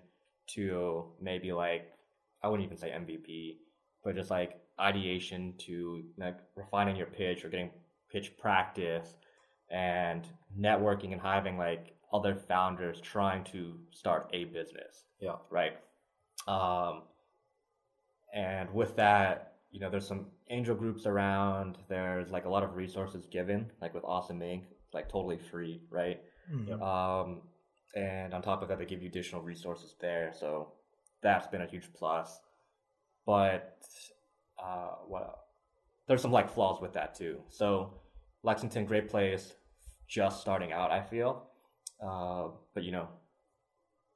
[0.47, 1.91] to maybe like
[2.43, 3.57] I wouldn't even say MVP,
[4.03, 7.71] but just like ideation to like refining your pitch or getting
[8.11, 9.15] pitch practice
[9.69, 15.05] and networking and having like other founders trying to start a business.
[15.19, 15.35] Yeah.
[15.49, 15.73] Right.
[16.47, 17.03] Um,
[18.33, 21.77] and with that, you know, there's some angel groups around.
[21.89, 26.21] There's like a lot of resources given, like with Awesome Inc., like totally free, right?
[26.51, 26.81] Mhm.
[26.81, 27.41] Um,
[27.95, 30.31] and on top of that, they give you additional resources there.
[30.33, 30.73] So
[31.21, 32.39] that's been a huge plus.
[33.25, 33.79] But
[34.61, 35.39] uh, what
[36.07, 37.41] there's some like flaws with that too.
[37.49, 37.93] So
[38.45, 39.55] Lexington, great place,
[40.07, 40.91] just starting out.
[40.91, 41.47] I feel,
[42.05, 43.07] uh, but you know,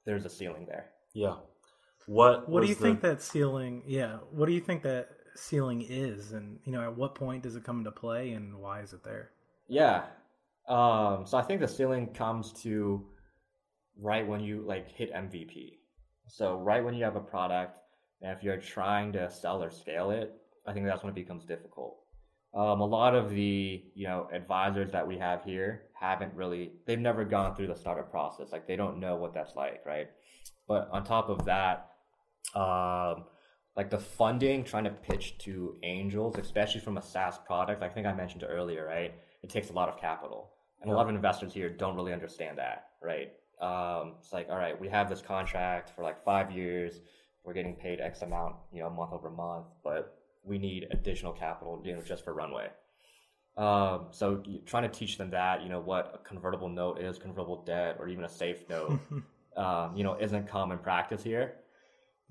[0.05, 0.91] there's a ceiling there.
[1.13, 1.35] Yeah.
[2.05, 3.83] What What do you the- think that ceiling?
[3.85, 7.55] Yeah, what do you think that ceiling is, and you know, at what point does
[7.55, 9.31] it come into play, and why is it there?
[9.67, 10.05] Yeah.
[10.67, 13.05] Um, so I think the ceiling comes to
[13.99, 15.79] right when you like hit MVP.
[16.27, 17.79] So right when you have a product,
[18.21, 20.33] and if you're trying to sell or scale it,
[20.67, 21.97] I think that's when it becomes difficult.
[22.53, 26.99] Um, a lot of the you know advisors that we have here haven't really they've
[26.99, 28.51] never gone through the startup process.
[28.51, 30.07] Like they don't know what that's like, right?
[30.67, 31.89] But on top of that,
[32.55, 33.25] um,
[33.75, 37.83] like the funding, trying to pitch to angels, especially from a SaaS product.
[37.83, 39.13] I think I mentioned earlier, right?
[39.43, 42.57] It takes a lot of capital, and a lot of investors here don't really understand
[42.57, 43.31] that, right?
[43.61, 47.01] Um, it's like, all right, we have this contract for like five years.
[47.43, 50.18] We're getting paid X amount, you know, month over month, but
[50.49, 52.67] we need additional capital, you know, just for runway.
[53.55, 57.63] Um, so trying to teach them that, you know, what a convertible note is, convertible
[57.63, 58.99] debt, or even a safe note,
[59.57, 61.55] um, you know, isn't common practice here.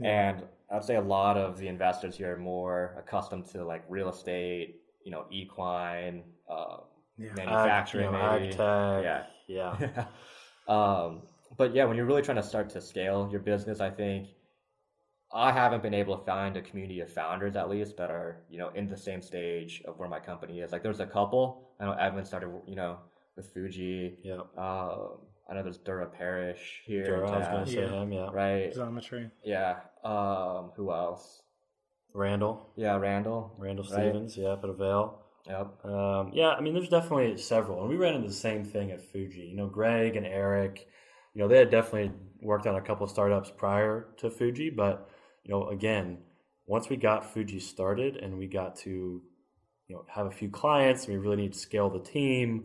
[0.03, 4.09] And I'd say a lot of the investors here are more accustomed to like real
[4.09, 6.79] estate, you know, equine, uh,
[7.19, 7.33] Yeah.
[7.37, 9.27] manufacturing, ag, you know, maybe.
[9.49, 9.75] Yeah.
[9.79, 10.05] Yeah.
[10.69, 11.23] um,
[11.57, 14.29] but yeah, when you're really trying to start to scale your business, I think
[15.33, 18.59] I haven't been able to find a community of founders at least that are you
[18.59, 20.73] know in the same stage of where my company is.
[20.73, 21.69] Like there's a couple.
[21.81, 22.99] I know Evan started you know
[23.37, 24.17] with Fooji.
[24.23, 24.41] Yeah.
[24.57, 25.19] Um,
[25.51, 28.03] I know there's Dura Parish here, in Dura, I was going to say Yeah.
[28.03, 28.13] him.
[28.13, 28.29] Yeah.
[28.33, 28.73] right?
[28.75, 29.31] Geometry.
[29.45, 29.77] Yeah.
[30.05, 31.41] Um, who else?
[32.15, 32.71] Randall.
[32.77, 33.55] Yeah, Randall.
[33.59, 33.93] Randall Right.
[33.93, 34.37] Stevens.
[34.37, 35.23] Yeah, up at Avail.
[35.47, 35.85] Yep.
[35.87, 39.01] Um, yeah, I mean, there's definitely several, and we ran into the same thing at
[39.01, 39.49] Fooji.
[39.51, 40.87] You know, Greg and Eric,
[41.35, 42.13] you know, they had definitely
[42.43, 45.09] worked on a couple of startups prior to Fooji, but
[45.49, 46.19] you know, again,
[46.67, 49.23] once we got Fooji started and we got to,
[49.89, 52.65] you know, have a few clients, and we really need to scale the team.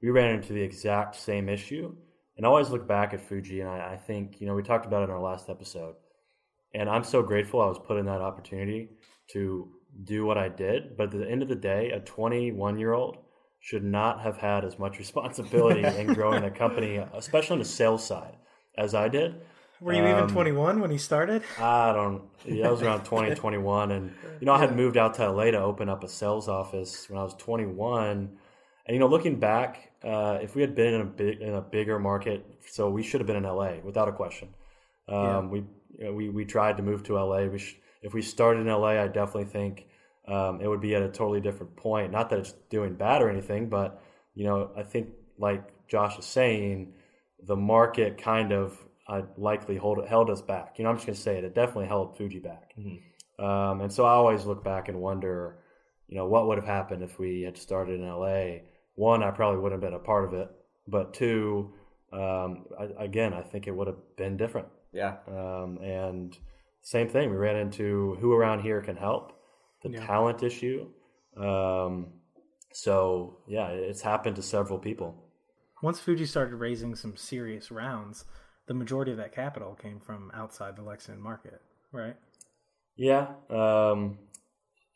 [0.00, 1.92] We ran into the exact same issue,
[2.36, 4.86] and I always look back at Fooji, and I, I think, you know, we talked
[4.86, 5.96] about it in our last episode,
[6.72, 8.90] and I'm so grateful I was put in that opportunity
[9.32, 9.68] to
[10.04, 10.96] do what I did.
[10.96, 13.18] But at the end of the day, a 21 year old
[13.60, 18.06] should not have had as much responsibility in growing a company, especially on the sales
[18.06, 18.36] side,
[18.78, 19.40] as I did.
[19.82, 21.42] Were you even Um, 21 when you started?
[21.58, 22.22] I don't.
[22.44, 25.50] Yeah, I was around 20, 21, and you know I had moved out to LA
[25.50, 28.08] to open up a sales office when I was 21.
[28.86, 31.60] And you know, looking back, uh, if we had been in a big in a
[31.60, 34.48] bigger market, so we should have been in LA without a question.
[35.08, 35.40] Um, Yeah.
[35.40, 35.64] We
[36.10, 37.46] we we tried to move to LA.
[37.46, 39.86] We sh- if we started in LA, I definitely think
[40.26, 42.10] um, it would be at a totally different point.
[42.12, 44.02] Not that it's doing bad or anything, but
[44.34, 46.94] you know, I think like Josh is saying,
[47.44, 48.78] the market kind of
[49.12, 50.74] uh, likely hold, held us back.
[50.78, 51.44] You know, I'm just going to say it.
[51.44, 52.74] It definitely held Fooji back.
[53.38, 55.58] Um, and so I always look back and wonder,
[56.08, 58.62] you know, what would have happened if we had started in LA?
[58.94, 60.48] One, I probably wouldn't have been a part of it.
[60.86, 61.72] But two,
[62.12, 64.68] um, I, again, I think it would have been different.
[64.92, 65.16] Yeah.
[65.28, 66.36] Um, and
[66.82, 69.32] same thing, we ran into who around here can help,
[69.82, 70.06] the Yeah.
[70.06, 70.88] talent issue.
[71.36, 72.12] Um,
[72.72, 75.14] so yeah, it's happened to several people.
[75.82, 78.24] Once Fooji started raising some serious rounds,
[78.66, 81.60] the majority of that capital came from outside the Lexington market,
[81.92, 82.16] right?
[82.96, 84.18] Yeah, um,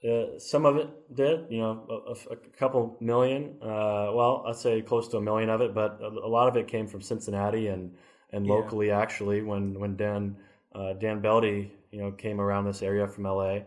[0.06, 1.46] uh, some of it did.
[1.50, 3.56] You know, a, a- couple million.
[3.62, 6.56] Uh, well, I'd say close to a million of it, but a, a lot of
[6.56, 7.94] it came from Cincinnati and
[8.32, 8.52] and Yeah.
[8.52, 9.42] locally actually.
[9.42, 10.36] When when Dan
[10.74, 13.60] uh, Dan Beldy, you know, came around this area from LA.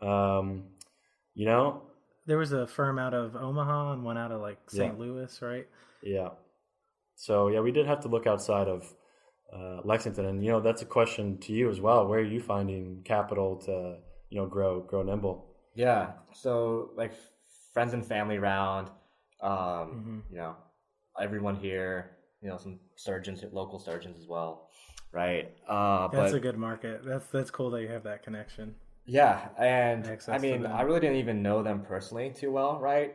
[0.00, 0.64] Um,
[1.34, 1.82] you know,
[2.26, 4.94] There was a firm out of Omaha and one out of like St.
[4.94, 4.98] Yeah.
[4.98, 5.66] Louis, right?
[6.02, 6.28] Yeah.
[7.16, 8.92] So yeah, we did have to look outside of
[9.52, 12.06] uh, Lexington, and you know that's a question to you as well.
[12.06, 13.98] Where are you finding capital to
[14.30, 15.46] you know grow grow nimble?
[15.74, 16.12] Yeah.
[16.32, 17.12] So like
[17.72, 18.88] friends and family around,
[19.40, 20.22] um, Mhm.
[20.30, 20.56] you know,
[21.20, 24.68] everyone here, you know, some surgeons, local surgeons as well,
[25.12, 25.50] right?
[25.66, 27.04] Uh, That's but a good market.
[27.04, 28.74] That's that's cool that you have that connection.
[29.04, 30.66] yeah, and Access I mean.
[30.66, 33.14] I really didn't even know them personally too well, right?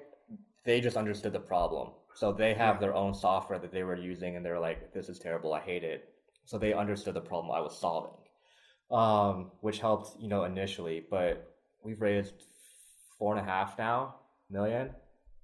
[0.65, 2.81] They just understood the problem, so they have Yeah.
[2.81, 5.83] their own software that they were using, and they're like, "This is terrible, I hate
[5.83, 6.13] it."
[6.47, 8.17] So they understood the problem I was solving,
[8.89, 11.03] um, which helped, you know, initially.
[11.09, 12.33] But we've raised
[13.19, 14.15] four and a half now
[14.49, 14.91] million,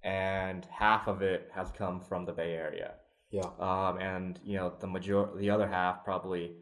[0.01, 2.93] and half of it has come from the Bay Area.
[3.31, 3.49] Yeah.
[3.59, 6.55] Um, and you know the major, the other half probably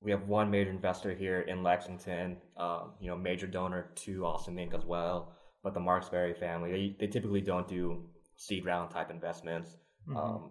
[0.00, 4.56] we have one major investor here in Lexington, um, you know, major donor to Awesome
[4.56, 4.74] Inc.
[4.74, 5.32] as well.
[5.62, 8.04] But the Marksberry family, they, they typically don't do
[8.36, 9.76] seed round type investments.
[10.08, 10.16] Mhm.
[10.16, 10.50] Um,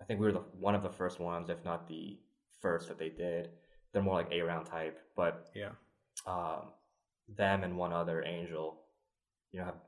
[0.00, 2.18] I think we were the, one of the first ones, if not the
[2.64, 3.50] first that they did.
[3.92, 5.72] They're more like A round type, but yeah.
[6.26, 6.62] um,
[7.28, 8.80] them and one other angel,
[9.52, 9.80] you know, have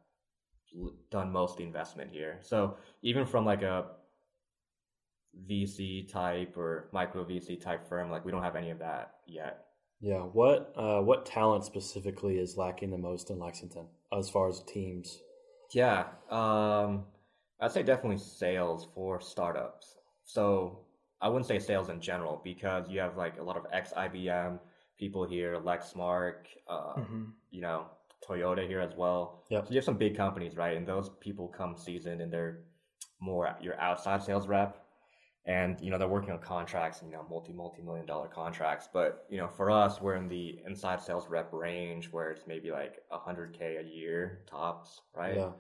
[0.79, 2.39] l- done most of the investment here.
[2.43, 3.87] So even from like a
[5.51, 9.65] VC type or micro VC type firm, like we don't have any of that yet.
[10.01, 10.21] Yeah.
[10.21, 13.87] What uh, what talent specifically is lacking the most in Lexington
[14.17, 15.19] as far as teams?
[15.73, 17.07] Yeah, um,
[17.61, 19.97] I'd say definitely sales for startups.
[20.25, 20.86] So
[21.21, 24.59] I wouldn't say sales in general because you have like a lot of ex IBM
[24.99, 27.33] people here, Lexmark, uh, Mhm.
[27.51, 27.87] you know,
[28.27, 29.45] Toyota here as well.
[29.51, 29.67] Yep.
[29.67, 30.77] So you have some big companies, right?
[30.77, 32.65] And those people come seasoned and they're
[33.21, 34.83] more your outside sales rep.
[35.49, 38.89] And, you know, they're working on contracts, and you know, multi, multi million dollar contracts.
[38.93, 42.73] But, you know, for us, we're in the inside sales rep range where it's maybe
[42.73, 45.37] like a hundred K a year tops, right?
[45.37, 45.53] Yeah.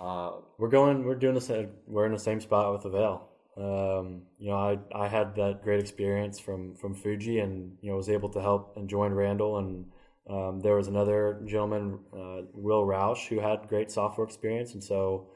[0.00, 1.04] Uh, We're going.
[1.04, 1.70] We're doing the same.
[1.86, 3.28] We're in the same spot with the Avail.
[3.56, 7.96] Um, you know, I I had that great experience from from Fooji, and you know
[7.96, 9.86] was able to help and join Randall, and
[10.28, 15.28] um, there was another gentleman, uh, Will Roush, who had great software experience, and so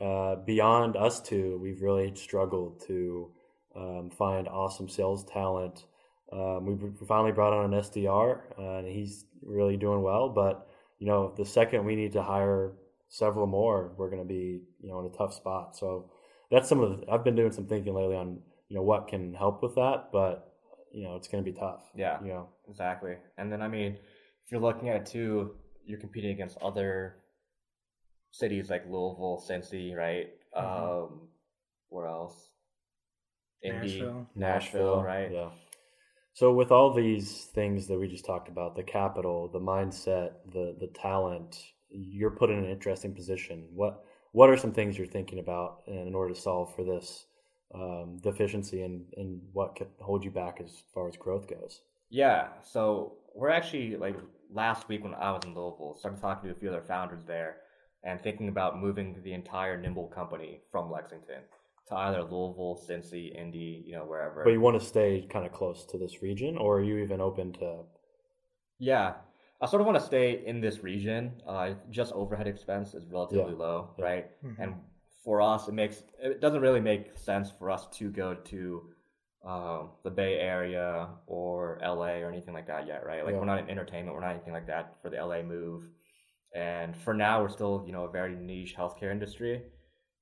[0.00, 3.30] uh, beyond us two, we've really struggled to
[3.76, 5.84] um, find awesome sales talent.
[6.32, 10.28] Um, we finally brought on an SDR, uh, and he's really doing well.
[10.28, 12.72] But you know, the second we need to hire
[13.08, 15.76] several more, we're going to be you know in a tough spot.
[15.76, 16.10] So
[16.50, 19.34] that's some of the, I've been doing some thinking lately on you know what can
[19.34, 20.52] help with that, but
[20.92, 21.82] you know it's going to be tough.
[21.94, 22.20] Yeah.
[22.22, 22.48] You know.
[22.68, 23.16] Exactly.
[23.36, 23.92] And then, I mean,
[24.44, 27.16] if you're looking at it too, you're competing against other
[28.30, 30.28] cities like Louisville, Cincy, right?
[30.56, 31.04] Mhm.
[31.04, 31.28] Um,
[31.88, 32.52] where else?
[33.62, 34.26] Indy, Nashville.
[34.34, 35.30] Nashville, right?
[35.30, 35.50] Yeah.
[36.32, 40.76] So with all these things that we just talked about, the capital, the mindset, the
[40.78, 43.68] the talent, you're put in an interesting position.
[43.74, 47.26] What what are some things you're thinking about in order to solve for this
[47.74, 51.82] um, deficiency, and and what could hold you back as far as growth goes?
[52.08, 52.48] Yeah.
[52.62, 54.16] So we're actually like
[54.52, 57.56] last week when I was in Louisville, started talking to a few other founders there,
[58.04, 61.42] and thinking about moving the entire Nimble company from Lexington
[61.88, 64.44] to either Louisville, Cincy, Indy, you know, wherever.
[64.44, 67.20] But you want to stay kind of close to this region, or are you even
[67.20, 67.82] open to?
[68.78, 69.14] Yeah,
[69.62, 71.42] I sort of want to stay in this region.
[71.46, 73.58] Uh, just overhead expense is relatively Yeah.
[73.58, 74.04] low, Yeah.
[74.04, 74.42] right?
[74.42, 74.58] Mhm.
[74.58, 74.74] And
[75.22, 78.86] for us, it makes it doesn't really make sense for us to go to
[79.42, 83.24] um, the Bay Area or LA or anything like that yet, right?
[83.24, 83.38] Like Yeah.
[83.40, 85.88] we're not in entertainment, we're not anything like that for the LA move.
[86.54, 89.62] And for now, we're still you know a very niche healthcare industry.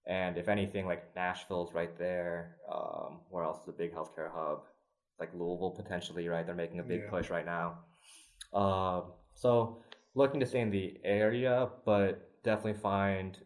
[0.07, 2.59] And if anything, like Nashville's right there.
[2.73, 4.63] Um, where else is a big healthcare hub?
[5.19, 6.47] Like Louisville potentially, right?
[6.47, 7.81] They're making a big push right now.
[8.53, 9.79] Um, so
[10.15, 13.39] looking to stay in the area, but definitely find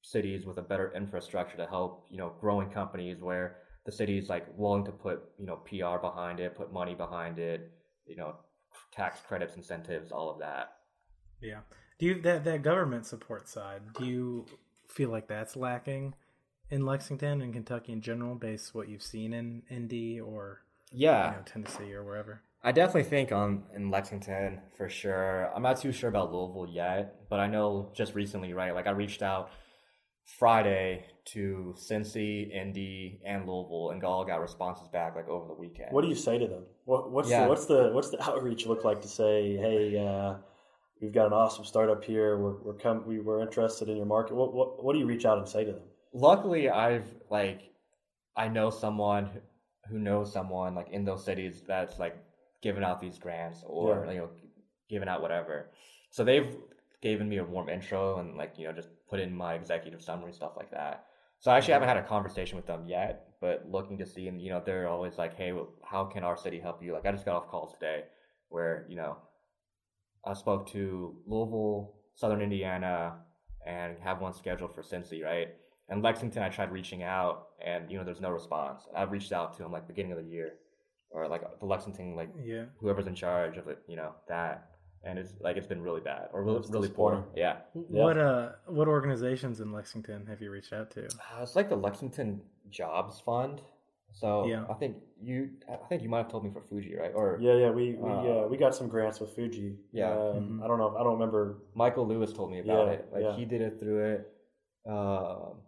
[0.00, 4.28] cities with a better infrastructure to help, you know, growing companies where the city is
[4.28, 7.72] like willing to put, you know, PR behind it, put money behind it,
[8.06, 8.36] you know,
[8.92, 10.74] tax credits, incentives, all of that.
[11.40, 11.60] Yeah.
[11.98, 13.82] Do you that that government support side?
[13.98, 14.46] Do you
[14.88, 16.14] feel like that's lacking
[16.70, 20.60] in Lexington and Kentucky in general, based what you've seen in Indy or
[20.92, 21.30] Yeah.
[21.30, 22.42] you know, Tennessee or wherever?
[22.64, 25.50] I definitely think on in Lexington for sure.
[25.54, 28.72] I'm not too sure about Louisville yet, but I know just recently, right?
[28.74, 29.50] Like I reached out
[30.38, 35.88] Friday to Cincy, Indy, and Louisville, and all got responses back like over the weekend.
[35.90, 36.64] What do you say to them?
[36.84, 37.44] What, what's Yeah.
[37.44, 40.36] the what's the what's the outreach look like to say, hey, uh,
[41.00, 42.38] we've got an awesome startup here.
[42.38, 44.34] We're we're come we we're interested in your market.
[44.36, 45.82] What what what do you reach out and say to them?
[46.14, 47.62] Luckily, I've like
[48.36, 49.30] I know someone
[49.88, 52.16] who knows someone like in those cities that's like
[52.62, 54.12] giving out these grants or Yeah.
[54.12, 54.30] you know
[54.88, 55.70] giving out whatever.
[56.10, 56.56] So they've
[57.00, 60.32] given me a warm intro and like you know just put in my executive summary
[60.32, 61.06] stuff like that.
[61.38, 61.96] So I actually haven't mm-hmm.
[61.96, 65.18] had a conversation with them yet, but looking to see and you know they're always
[65.18, 66.92] like, hey, well, how can our city help you?
[66.92, 68.04] Like I just got off calls today
[68.48, 69.16] where you know
[70.24, 73.16] I spoke to Louisville, Southern Indiana,
[73.66, 75.48] and have one scheduled for Cincy, right?
[75.88, 78.86] And Lexington, I tried reaching out, and you know, there's no response.
[78.94, 80.54] I've reached out to them like beginning of the year,
[81.12, 82.64] or like the Lexington, like Yeah.
[82.80, 84.70] whoever's in charge of it, you know, that,
[85.04, 87.24] and it's like it's been really bad or really, really poor.
[87.36, 91.04] Yeah, What uh what organizations in Lexington have you reached out to?
[91.06, 92.40] uh, it's like the Lexington
[92.70, 93.62] Jobs Fund.
[94.14, 94.66] So Yeah.
[94.68, 97.12] I think you, I think you might have told me for Fooji, right?
[97.14, 99.76] Or Yeah, yeah, we we Uh, uh, we got some grants with Fooji.
[99.92, 100.12] Yeah.
[100.12, 100.64] Um, Mhm.
[100.64, 100.94] I don't know.
[100.96, 101.62] I don't remember.
[101.74, 103.08] Michael Lewis told me about Yeah, it.
[103.12, 103.32] Like yeah.
[103.36, 104.20] he did it through it.
[104.86, 105.62] Um,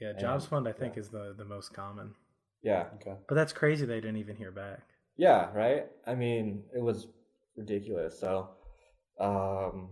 [0.00, 1.00] Yeah, Jobs And- Fund I think yeah.
[1.00, 2.14] is the the most common.
[2.62, 3.14] Yeah, Okay.
[3.28, 4.80] But that's crazy they didn't even hear back.
[5.16, 5.86] yeah, right.
[6.06, 7.06] I mean, it was
[7.56, 8.18] ridiculous.
[8.18, 8.50] So,
[9.20, 9.90] um,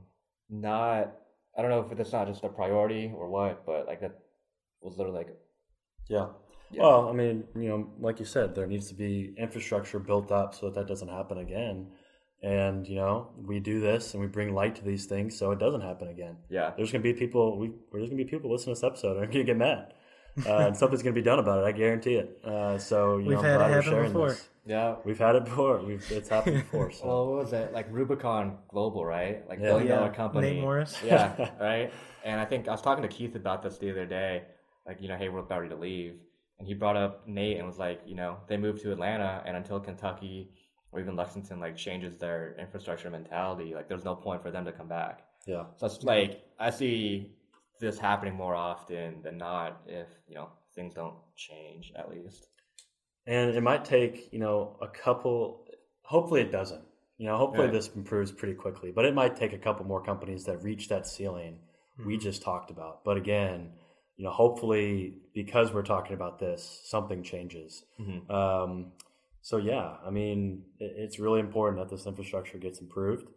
[0.50, 1.12] not.
[1.58, 4.18] I don't know if that's not just a priority or what, but like that
[4.82, 5.28] was literally like,
[6.08, 6.26] Yeah.
[6.70, 10.30] yeah, Well, I mean, you know, like you said, there needs to be infrastructure built
[10.30, 11.88] up so that that doesn't happen again.
[12.42, 15.58] And you know, we do this and we bring light to these things so it
[15.58, 16.36] doesn't happen again.
[16.50, 17.58] yeah, There's gonna be people.
[17.58, 19.94] We there's gonna be people listening to this episode and are gonna get mad,
[20.44, 21.66] uh, and something's gonna be done about it.
[21.66, 22.38] I guarantee it.
[22.44, 24.28] Uh, so you We've know, had I'm it glad we're happen sharing before.
[24.30, 24.48] this.
[24.66, 24.96] yeah.
[25.04, 25.78] We've had it before.
[25.78, 26.90] We've it's happened before.
[26.90, 29.48] So Well, what was it like Rubicon Global, right?
[29.48, 29.66] Like Yeah.
[29.68, 30.50] billion dollar Yeah, company.
[30.54, 30.98] Nate Morris.
[31.04, 31.92] yeah, right.
[32.24, 34.42] And I think I was talking to Keith about this the other day.
[34.86, 36.14] Like, you know, hey, we're about ready to leave,
[36.58, 39.56] and he brought up Nate and was like, you know, they moved to Atlanta, and
[39.56, 40.50] until Kentucky
[40.92, 44.72] or even Lexington like changes their infrastructure mentality, like, there's no point for them to
[44.72, 45.22] come back.
[45.46, 47.32] yeah, So it's like I see
[47.80, 52.48] this happening more often than not if you know things don't change at least.
[53.26, 55.66] and it might take you know a couple.
[56.02, 56.84] Hopefully, it doesn't.
[57.18, 57.72] You know, hopefully Right.
[57.72, 58.92] this improves pretty quickly.
[58.92, 61.58] But it might take a couple more companies that reach that ceiling
[61.98, 62.08] Mm-hmm.
[62.08, 63.04] we just talked about.
[63.04, 63.72] But again,
[64.18, 67.84] you know, hopefully because we're talking about this, something changes.
[67.98, 68.30] Mhm.
[68.30, 68.92] Um,
[69.40, 73.28] so yeah, I mean, it's really important that this infrastructure gets improved.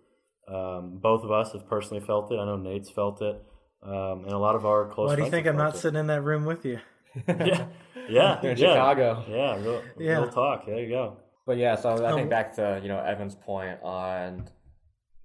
[0.48, 2.38] Um, both of us have personally felt it.
[2.38, 3.42] I know Nate's felt it,
[3.84, 5.10] um, and a lot of our close.
[5.10, 5.80] Why do you think I'm not it.
[5.80, 6.80] sitting in that room with you?
[7.28, 7.66] Yeah,
[8.08, 8.74] yeah, They're in yeah.
[8.74, 9.24] Chicago.
[9.30, 10.14] Yeah, real, Yeah.
[10.22, 10.66] real talk.
[10.66, 11.18] There you go.
[11.46, 14.48] But yeah, so I Um, think back to you know Evan's point on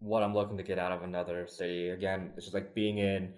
[0.01, 1.91] what I'm looking to get out of another city.
[1.91, 3.33] Again, it's just like being in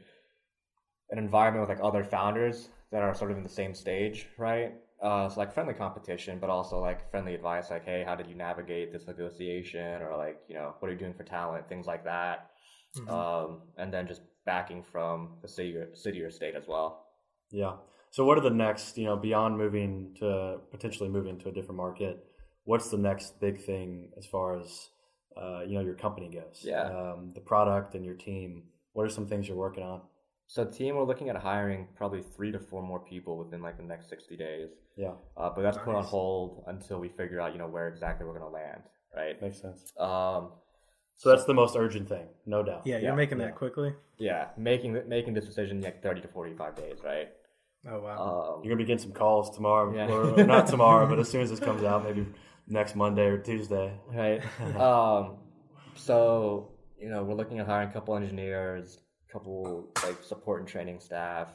[1.10, 4.74] an environment with like other founders that are sort of in the same stage, right?
[5.02, 8.34] Uh, so like friendly competition, but also like friendly advice, like hey, how did you
[8.34, 12.04] navigate this negotiation, or like you know what are you doing for talent, things like
[12.04, 12.50] that.
[12.96, 13.10] Mhm.
[13.10, 17.06] Um, and then just backing from the city or city or state as well.
[17.50, 17.74] Yeah.
[18.10, 21.76] So what are the next, you know, beyond moving to potentially moving to a different
[21.76, 22.24] market?
[22.64, 24.88] What's the next big thing as far as
[25.36, 26.60] uh, you know your company goes?
[26.62, 26.84] Yeah.
[26.84, 28.62] Um, the product and your team.
[28.94, 30.00] What are some things you're working on?
[30.46, 33.82] So team, we're looking at hiring probably three to four more people within like the
[33.82, 34.70] next sixty days.
[34.96, 38.24] Yeah, Uh, but that's put on hold until we figure out, you know, where exactly
[38.26, 38.82] we're going to land,
[39.14, 39.40] right?
[39.42, 39.92] makes sense.
[39.98, 40.52] Um,
[41.16, 42.82] So that's the most urgent thing, no doubt.
[42.86, 43.46] Yeah, you're Yeah, making yeah.
[43.46, 43.94] that quickly.
[44.18, 47.28] yeah, making th- making this decision in like thirty to forty five days, right?
[47.88, 48.54] Oh wow.
[48.56, 50.10] Um, You're gonna be getting some calls tomorrow, Yeah.
[50.10, 52.26] or not tomorrow, but as soon as this comes out, maybe
[52.68, 53.92] next Monday or Tuesday.
[54.08, 54.42] right.
[54.76, 55.36] um,
[55.94, 58.98] so you know, we're looking at hiring a couple engineers,
[59.28, 61.48] a couple like support and training staff,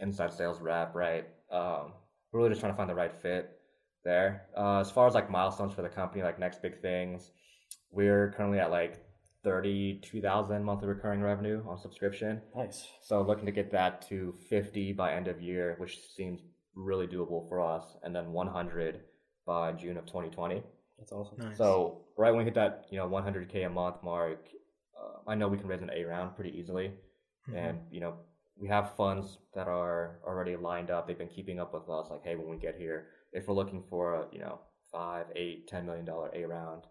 [0.00, 1.26] inside sales rep, right?
[1.50, 1.92] Um,
[2.32, 3.50] we're really just trying to find the right fit
[4.04, 4.46] there.
[4.56, 7.30] Uh, as far as like milestones for the company, like next big things,
[7.90, 9.04] we're currently at like
[9.44, 12.40] thirty-two thousand monthly recurring revenue on subscription.
[12.54, 12.86] Nice.
[13.02, 16.40] So looking to get that to 50 by end of year, which seems
[16.74, 19.00] really doable for us, and then 100
[19.46, 20.62] by June of 2020.
[20.98, 21.38] That's awesome.
[21.38, 21.56] nice.
[21.56, 24.46] So right when we hit that, you know, 100k a month mark,
[25.00, 26.92] uh, I know we can raise an A round pretty easily,
[27.48, 27.56] Mhm.
[27.56, 28.16] and you know,
[28.56, 31.06] we have funds that are already lined up.
[31.06, 32.10] They've been keeping up with us.
[32.10, 34.60] Like, hey, when we get here, if we're looking for a, you know,
[34.92, 36.82] five, eight, ten million dollar A round,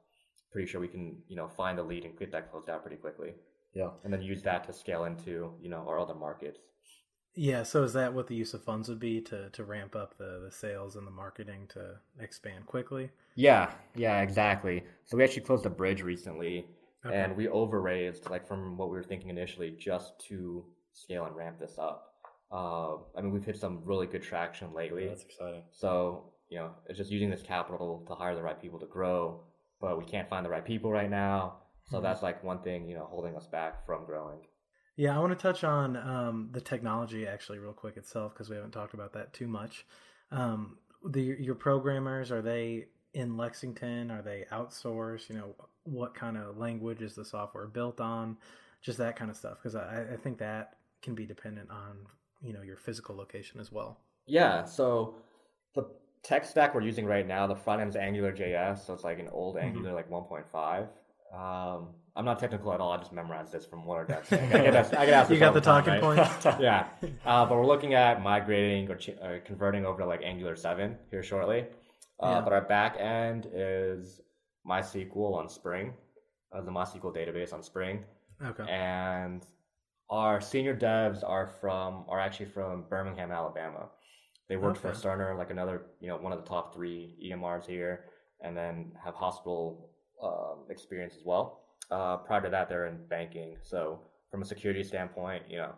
[0.52, 2.98] pretty sure we can, you know, find the lead and get that closed out pretty
[2.98, 3.34] quickly,
[3.74, 3.92] Yeah.
[4.04, 6.60] and then use that to scale into, you know, our other markets.
[7.36, 7.64] yeah.
[7.64, 10.42] So is that what the use of funds would be to to ramp up the
[10.46, 13.12] the sales and the marketing to expand quickly?
[13.36, 14.84] Yeah, yeah, exactly.
[15.06, 16.66] So we actually closed a bridge recently,
[17.06, 17.16] Okay.
[17.16, 21.60] and we overraised like from what we were thinking initially just to scale and ramp
[21.60, 22.14] this up.
[22.52, 25.08] Uh, I mean, we've hit some really good traction lately.
[25.08, 25.64] That's exciting.
[25.72, 29.44] So you know, it's just using this capital to hire the right people to grow,
[29.80, 31.58] but we can't find the right people right now.
[31.86, 32.04] So Mhm.
[32.04, 34.40] that's like one thing you know holding us back from growing.
[34.96, 38.56] Yeah, I want to touch on um, the technology actually real quick itself because we
[38.58, 39.86] haven't talked about that too much.
[40.32, 44.12] Um, the your programmers are they in Lexington?
[44.12, 45.30] Are they outsourced?
[45.30, 48.38] You know, what kind of language is the software built on?
[48.82, 52.06] Just that kind of stuff because I, I think that can be dependent on
[52.42, 53.98] you know your physical location as well.
[54.28, 55.16] Yeah, so
[55.74, 55.86] the
[56.24, 59.20] tech stack we're using right now, the front end is Angular JS, so it's like
[59.20, 59.64] an old Mhm.
[59.64, 60.88] Angular like 1.5.
[61.34, 62.92] Um, I'm not technical at all.
[62.92, 64.26] I just memorized this from one of that.
[64.34, 66.28] I get asked, I get asked You got the time, talking right?
[66.42, 66.46] points?
[66.60, 66.88] yeah,
[67.26, 70.98] uh, but we're looking at migrating or, ch- or converting over to like Angular 7
[71.12, 71.68] here shortly.
[72.20, 72.42] Uh, Yeah.
[72.42, 74.20] But our back end is
[74.68, 75.94] MySQL on Spring,
[76.52, 78.04] uh, the MySQL database on Spring,
[78.44, 78.66] Okay.
[78.70, 79.46] and
[80.10, 83.88] our senior devs are from are actually from Birmingham, Alabama,
[84.50, 84.98] They worked for Okay.
[84.98, 88.06] Cerner, like another, you know, one of the top three EMRs here,
[88.42, 89.90] and then have hospital
[90.22, 91.62] um, experience as well.
[91.92, 93.58] Uh, prior to that, they're in banking.
[93.62, 95.74] So from a security standpoint, you know,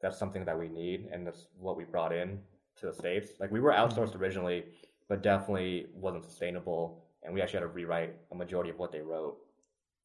[0.00, 2.38] that's something that we need, and that's what we brought in
[2.76, 3.32] to the states.
[3.40, 4.64] Like we were outsourced originally,
[5.08, 9.00] but definitely wasn't sustainable, and we actually had to rewrite a majority of what they
[9.00, 9.36] wrote.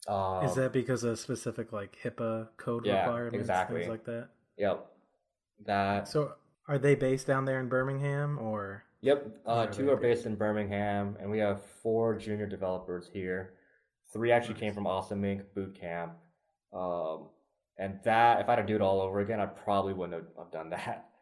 [0.07, 3.79] Um, Is that because of specific like HIPAA code Yeah, requirements, exactly.
[3.81, 4.29] things like that?
[4.57, 4.85] Yep.
[5.65, 6.07] That.
[6.07, 6.33] So,
[6.69, 8.83] are they based down there in Birmingham or?
[9.01, 9.41] Yep.
[9.45, 13.53] Uh, are two are based in Birmingham, and we have four junior developers here.
[14.13, 15.43] Three actually came from Awesome Inc.
[15.55, 16.13] boot camp.
[16.71, 17.29] Um,
[17.77, 20.45] and that, if I had to do it all over again, I probably wouldn't have,
[20.45, 21.05] have done that.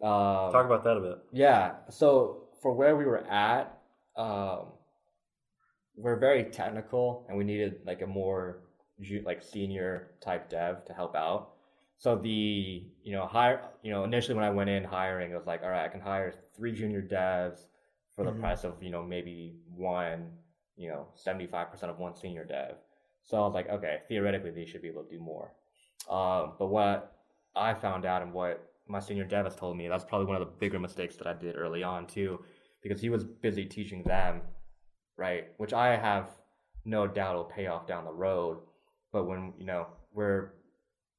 [0.00, 1.18] Um, Talk about that a bit.
[1.32, 1.72] Yeah.
[1.90, 3.80] So for where we were at,
[4.16, 4.66] um,
[5.96, 8.60] we're very technical, and we needed like a more
[9.24, 11.50] like senior type dev to help out.
[11.98, 15.46] So the you know hire you know initially when I went in hiring, it was
[15.46, 17.66] like all right, I can hire three junior devs
[18.14, 18.40] for the Mhm.
[18.40, 20.38] price of you know maybe one
[20.76, 22.76] you know seventy five percent of one senior dev.
[23.24, 25.52] So I was like, okay, theoretically they should be able to do more.
[26.08, 27.18] Um, but what
[27.56, 30.46] I found out and what my senior dev has told me, that's probably one of
[30.46, 32.42] the bigger mistakes that I did early on too,
[32.82, 34.40] because he was busy teaching them,
[35.16, 35.48] right?
[35.58, 36.30] Which I have
[36.84, 38.60] no doubt will pay off down the road.
[39.12, 40.52] But when you know we're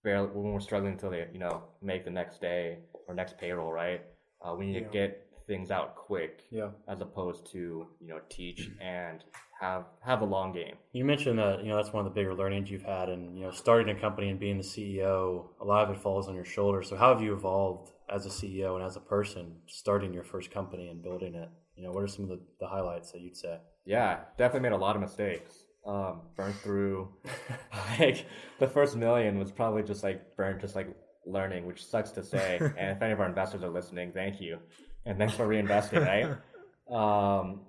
[0.04, 4.02] barely when we're struggling to you know make the next day or next payroll, right?
[4.42, 4.88] Uh, we need Yeah.
[4.88, 6.70] to get things out quick Yeah.
[6.88, 9.24] as opposed to you know teach and
[9.60, 10.78] have have a long game.
[10.94, 13.44] You mentioned that you know that's one of the bigger learnings you've had, and you
[13.46, 16.46] know starting a company and being the CEO, a lot of it falls on your
[16.46, 16.88] shoulders.
[16.90, 20.50] So how have you evolved as a CEO and as a person, starting your first
[20.52, 21.50] company and building it?
[21.76, 23.58] You know, what are some of the, the highlights that you'd say?
[23.86, 25.64] Yeah, definitely made a lot of mistakes.
[25.86, 27.08] Um, burned through
[28.00, 28.26] like
[28.60, 30.88] the first million was probably just like burned, just like
[31.26, 32.58] learning, which sucks to say.
[32.78, 34.60] and if any of our investors are listening, thank you,
[35.06, 36.38] and thanks for reinvesting, right?
[36.90, 37.68] Um,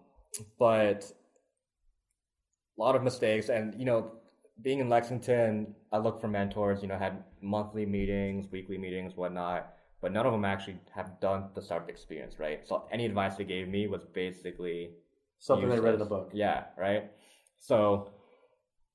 [0.58, 1.04] but
[2.78, 4.12] a lot of mistakes, and you know,
[4.62, 6.80] being in Lexington, I looked for mentors.
[6.80, 9.74] You know, had monthly meetings, weekly meetings, whatnot.
[10.00, 12.66] But none of them actually have done the startup experience, right?
[12.66, 14.92] So any advice they gave me was basically
[15.38, 16.30] Something they read in the book.
[16.32, 17.10] Yeah, right.
[17.60, 18.10] So,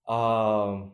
[0.08, 0.92] um,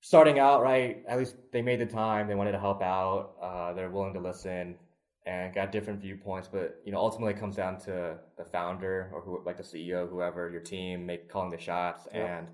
[0.00, 1.02] starting out, right?
[1.08, 2.28] At least they made the time.
[2.28, 3.34] They wanted to help out.
[3.40, 4.76] Uh, they're willing to listen
[5.24, 6.48] and got different viewpoints.
[6.52, 10.08] But you know, ultimately, it comes down to the founder or who, like the CEO,
[10.08, 12.38] whoever your team, make calling the shots Yeah.
[12.38, 12.48] and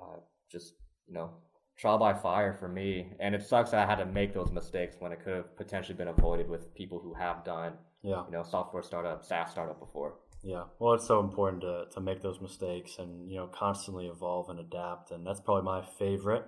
[0.00, 0.16] uh,
[0.50, 0.74] just
[1.06, 1.30] you know
[1.78, 3.12] trial by fire for me.
[3.20, 5.96] And it sucks that I had to make those mistakes when it could have potentially
[5.96, 8.24] been avoided with people who have done Yeah.
[8.26, 10.16] you know software startup, SaaS startup before.
[10.44, 14.50] Yeah, well, it's so important to, to make those mistakes and you know constantly evolve
[14.50, 16.44] and adapt, and that's probably my favorite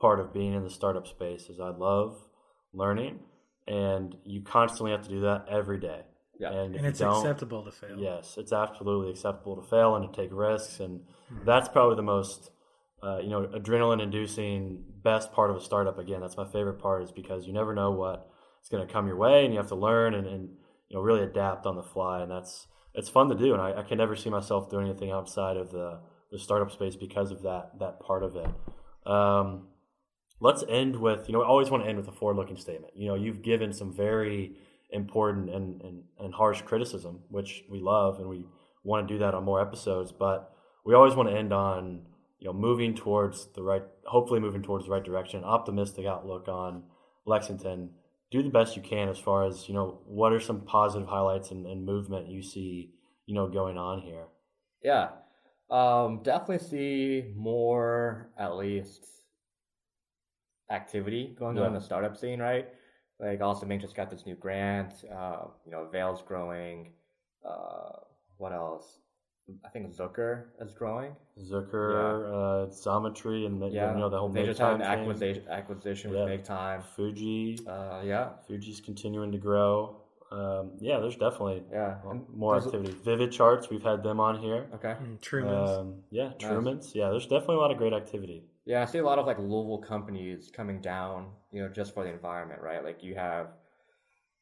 [0.00, 1.48] part of being in the startup space.
[1.48, 2.20] Is I love
[2.72, 3.20] learning,
[3.68, 6.02] and you constantly have to do that every day.
[6.40, 6.52] Yeah.
[6.52, 7.96] and, and it's acceptable to fail.
[7.98, 11.00] Yes, it's absolutely acceptable to fail and to take risks, and
[11.32, 11.44] Mhm.
[11.44, 12.50] that's probably the most
[13.02, 15.98] uh, you know adrenaline-inducing best part of a startup.
[15.98, 18.28] Again, that's my favorite part, is because you never know what
[18.62, 20.48] is going to come your way, and you have to learn and, and
[20.88, 22.66] you know really adapt on the fly, and that's
[22.98, 23.52] it's fun to do.
[23.52, 26.96] And I, I can never see myself doing anything outside of the the startup space
[26.96, 29.10] because of that that part of it.
[29.10, 29.68] Um,
[30.40, 32.92] let's end with you know I always want to end with a forward-looking statement.
[32.96, 34.56] You know, you've given some very
[34.90, 38.44] important and, and, and harsh criticism, which we love, and we
[38.84, 40.12] want to do that on more episodes.
[40.12, 40.52] But
[40.84, 42.02] we always want to end on
[42.40, 46.82] you know moving towards the right, hopefully moving towards the right direction, optimistic outlook on
[47.26, 47.90] Lexington.
[48.30, 50.00] Do the best you can as far as you know.
[50.06, 52.92] What are some positive highlights and, and movement you see
[53.26, 54.26] you know going on here?
[54.82, 55.08] Yeah.
[55.70, 59.06] Um, definitely see more, at least,
[60.70, 62.68] activity going on in the startup scene, right?
[63.20, 64.94] Like, also, Ming just got this new grant.
[65.04, 66.92] Uh, you know, Veil's growing.
[67.44, 68.00] Uh,
[68.36, 68.98] what else?
[69.64, 71.12] I think Zucker is growing.
[71.40, 73.92] Zucker, uh, Xometry, and the, Yeah.
[73.92, 76.26] you know the whole they just Make had an Time acquisition acquisition with Yeah.
[76.26, 76.82] Make Time.
[76.96, 79.96] Fooji, Uh, yeah, Fooji's continuing to grow.
[80.30, 81.96] Um, yeah, there's definitely yeah.
[82.34, 82.92] More there's- activity.
[82.92, 84.68] Vivid Charts, we've had them on here.
[84.74, 84.94] Okay.
[85.02, 85.70] Mm, Truman's.
[85.70, 86.94] Um, yeah, Truman's.
[86.94, 88.44] Yeah, there's definitely a lot of great activity.
[88.66, 92.04] Yeah, I see a lot of like Louisville companies coming down, you know, just for
[92.04, 92.84] the environment, right?
[92.84, 93.46] Like you have,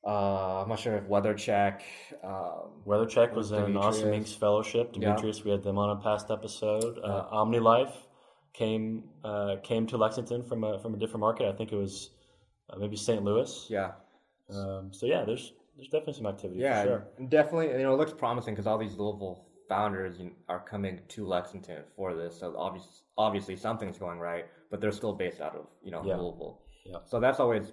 [0.07, 1.81] uh, I'm not sure if WeatherCheck,
[2.23, 4.11] um, WeatherCheck was in Awesome.
[4.11, 4.91] Inc.'s fellowship.
[4.95, 5.01] Yeah.
[5.01, 6.99] Demetrius, we had them on a past episode.
[7.03, 7.93] Uh, OmniLife
[8.53, 11.47] came uh, came to Lexington from a from a different market.
[11.49, 12.11] I think it was
[12.71, 13.23] uh, maybe St.
[13.23, 13.67] Louis.
[13.69, 13.93] yeah,
[14.51, 16.61] Um, so yeah, there's there's definitely some activity.
[16.61, 17.09] yeah, for sure.
[17.19, 20.17] and definitely, you know, it looks promising because all these Louisville founders
[20.49, 22.39] are coming to Lexington for this.
[22.41, 26.17] So obviously, obviously something's going right, but they're still based out of you know Yeah.
[26.17, 26.61] Louisville.
[26.87, 26.99] Yeah.
[27.05, 27.73] So that's always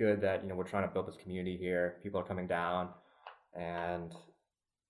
[0.00, 1.96] good that you know we're trying to build this community here.
[2.02, 2.88] People are coming down.
[3.54, 4.12] and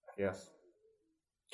[0.09, 0.51] I guess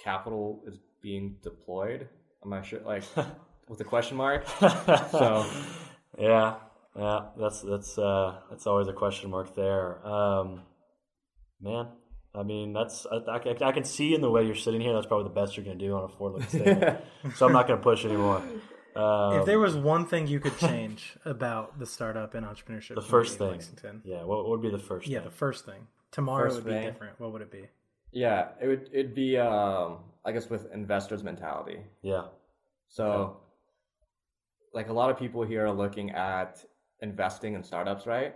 [0.02, 2.08] capital is being deployed.
[2.42, 3.04] I'm not sure, like
[3.68, 4.46] with a question mark.
[5.10, 5.46] So
[6.18, 6.56] yeah,
[6.96, 10.06] yeah, that's that's uh, that's always a question mark there.
[10.06, 10.62] Um,
[11.60, 11.88] man,
[12.34, 14.92] I mean, that's I, I, I can see in the way you're sitting here.
[14.92, 17.00] That's probably the best you're going to do on a forward-looking statement.
[17.36, 18.42] so I'm not going to push anymore.
[18.96, 23.02] Um, if there was one thing you could change about the startup and entrepreneurship, the
[23.02, 25.06] first community in thing, Lexington, yeah, what would be the first?
[25.06, 25.24] yeah, thing?
[25.28, 25.86] the first thing.
[26.12, 27.20] Tomorrow First would be different.
[27.20, 27.66] What would it be?
[28.12, 31.80] yeah, it would it'd be um, I guess with investors mentality.
[32.02, 32.24] yeah,
[32.88, 33.36] So,
[34.72, 36.64] like a lot of people here are looking at
[37.00, 38.34] investing in startups, right?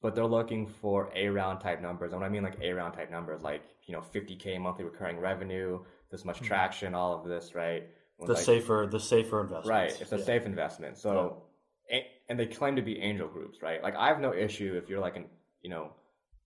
[0.00, 2.12] But they're looking for A round type numbers.
[2.12, 5.18] And when I mean like A round type numbers, like, you know, 50K monthly recurring
[5.18, 5.78] revenue,
[6.10, 7.88] this much traction, all of this, right?
[8.26, 9.68] The like- safer, the safer investment.
[9.68, 10.00] Right.
[10.00, 10.24] It's a Yeah.
[10.24, 10.98] safe investment.
[10.98, 11.42] So,
[11.90, 13.82] a- and they claim to be angel groups, right?
[13.82, 15.28] Like, I have no issue if you're like an,
[15.62, 15.92] you know,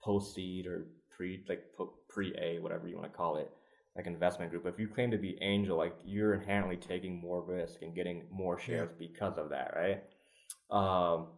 [0.02, 1.64] post seed or pre, like
[2.08, 3.50] pre A, whatever you want to call it,
[3.96, 4.64] like investment group.
[4.64, 8.26] But If you claim to be angel, like you're inherently taking more risk and getting
[8.30, 10.02] more shares because of that, right?
[10.70, 11.28] Um,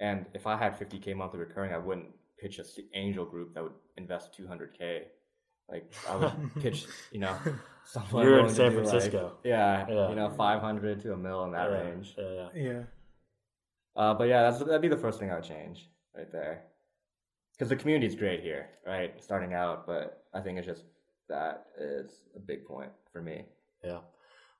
[0.00, 2.08] and if I had 50k monthly recurring, I wouldn't
[2.38, 2.64] pitch a
[2.94, 5.02] angel group that would invest 200k.
[5.68, 6.32] Like I would
[6.62, 7.36] pitch, you know,
[7.88, 9.38] someone You're in San do, like- Francisco.
[9.44, 10.08] yeah, Yeah.
[10.10, 12.14] you know, 500 to a mil in that yeah, range.
[12.16, 12.62] Yeah, yeah.
[12.62, 12.82] Yeah.
[13.96, 16.64] Uh, but yeah, that's, that'd be the first thing I would change right there.
[17.52, 19.20] Because the community's great here, right?
[19.22, 20.84] Starting out, but I think it's just
[21.28, 23.44] that is a big point for me.
[23.82, 23.98] Yeah.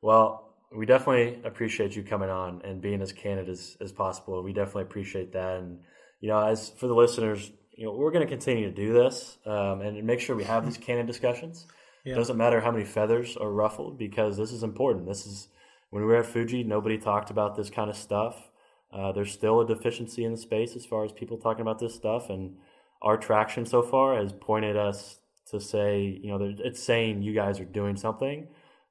[0.03, 4.43] Well, we definitely appreciate you coming on and being as candid as, as possible.
[4.43, 5.59] We definitely appreciate that.
[5.59, 5.81] And,
[6.21, 9.39] you know, as for the listeners, you know, we're going to continue to do this
[9.47, 11.67] um, and make sure we have these candid discussions.
[12.05, 12.15] Yeah.
[12.15, 15.07] It doesn't matter how many feathers are ruffled because this is important.
[15.07, 15.49] This is
[15.91, 18.51] when we were at Fooji, nobody talked about this kind of stuff.
[18.93, 21.95] Uh, there's still a deficiency in the space as far as people talking about this
[21.95, 22.31] stuff.
[22.31, 22.57] And
[23.03, 25.21] our traction so far has pointed us
[25.51, 28.49] to say, you know, it's saying you guys are doing something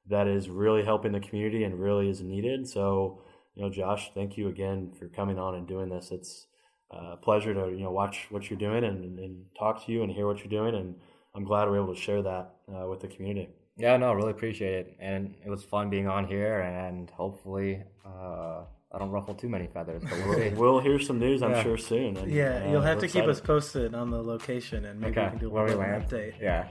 [0.08, 2.68] that is really helping the community and really is needed.
[2.68, 3.22] So,
[3.54, 6.10] you know, Josh, thank you again for coming on and doing this.
[6.10, 6.46] It's
[6.92, 10.02] uh, a pleasure to, you know, watch what you're doing and, and talk to you
[10.02, 10.74] and hear what you're doing.
[10.74, 10.94] And
[11.38, 13.48] I'm glad we're able to share that uh, with the community.
[13.76, 18.62] Yeah, no, really appreciate it, and it was fun being on here, and hopefully, uh,
[18.92, 20.02] I don't ruffle too many feathers.
[20.02, 20.48] But we'll see.
[20.48, 21.62] We'll hear some news, I'm Yeah.
[21.62, 22.16] sure, soon.
[22.16, 25.20] And, Yeah, uh, you'll have we're to keep us posted on the location, and maybe
[25.20, 26.02] we can do a little bit of land.
[26.02, 26.40] an update.
[26.40, 26.66] Yeah.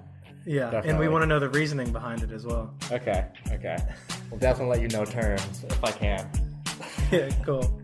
[0.45, 2.73] Yeah, and we want to know the reasoning behind it as well.
[2.91, 3.25] Okay.
[3.53, 3.77] Okay.
[4.29, 6.29] We'll definitely let you know terms if I can.
[7.11, 7.81] yeah, cool.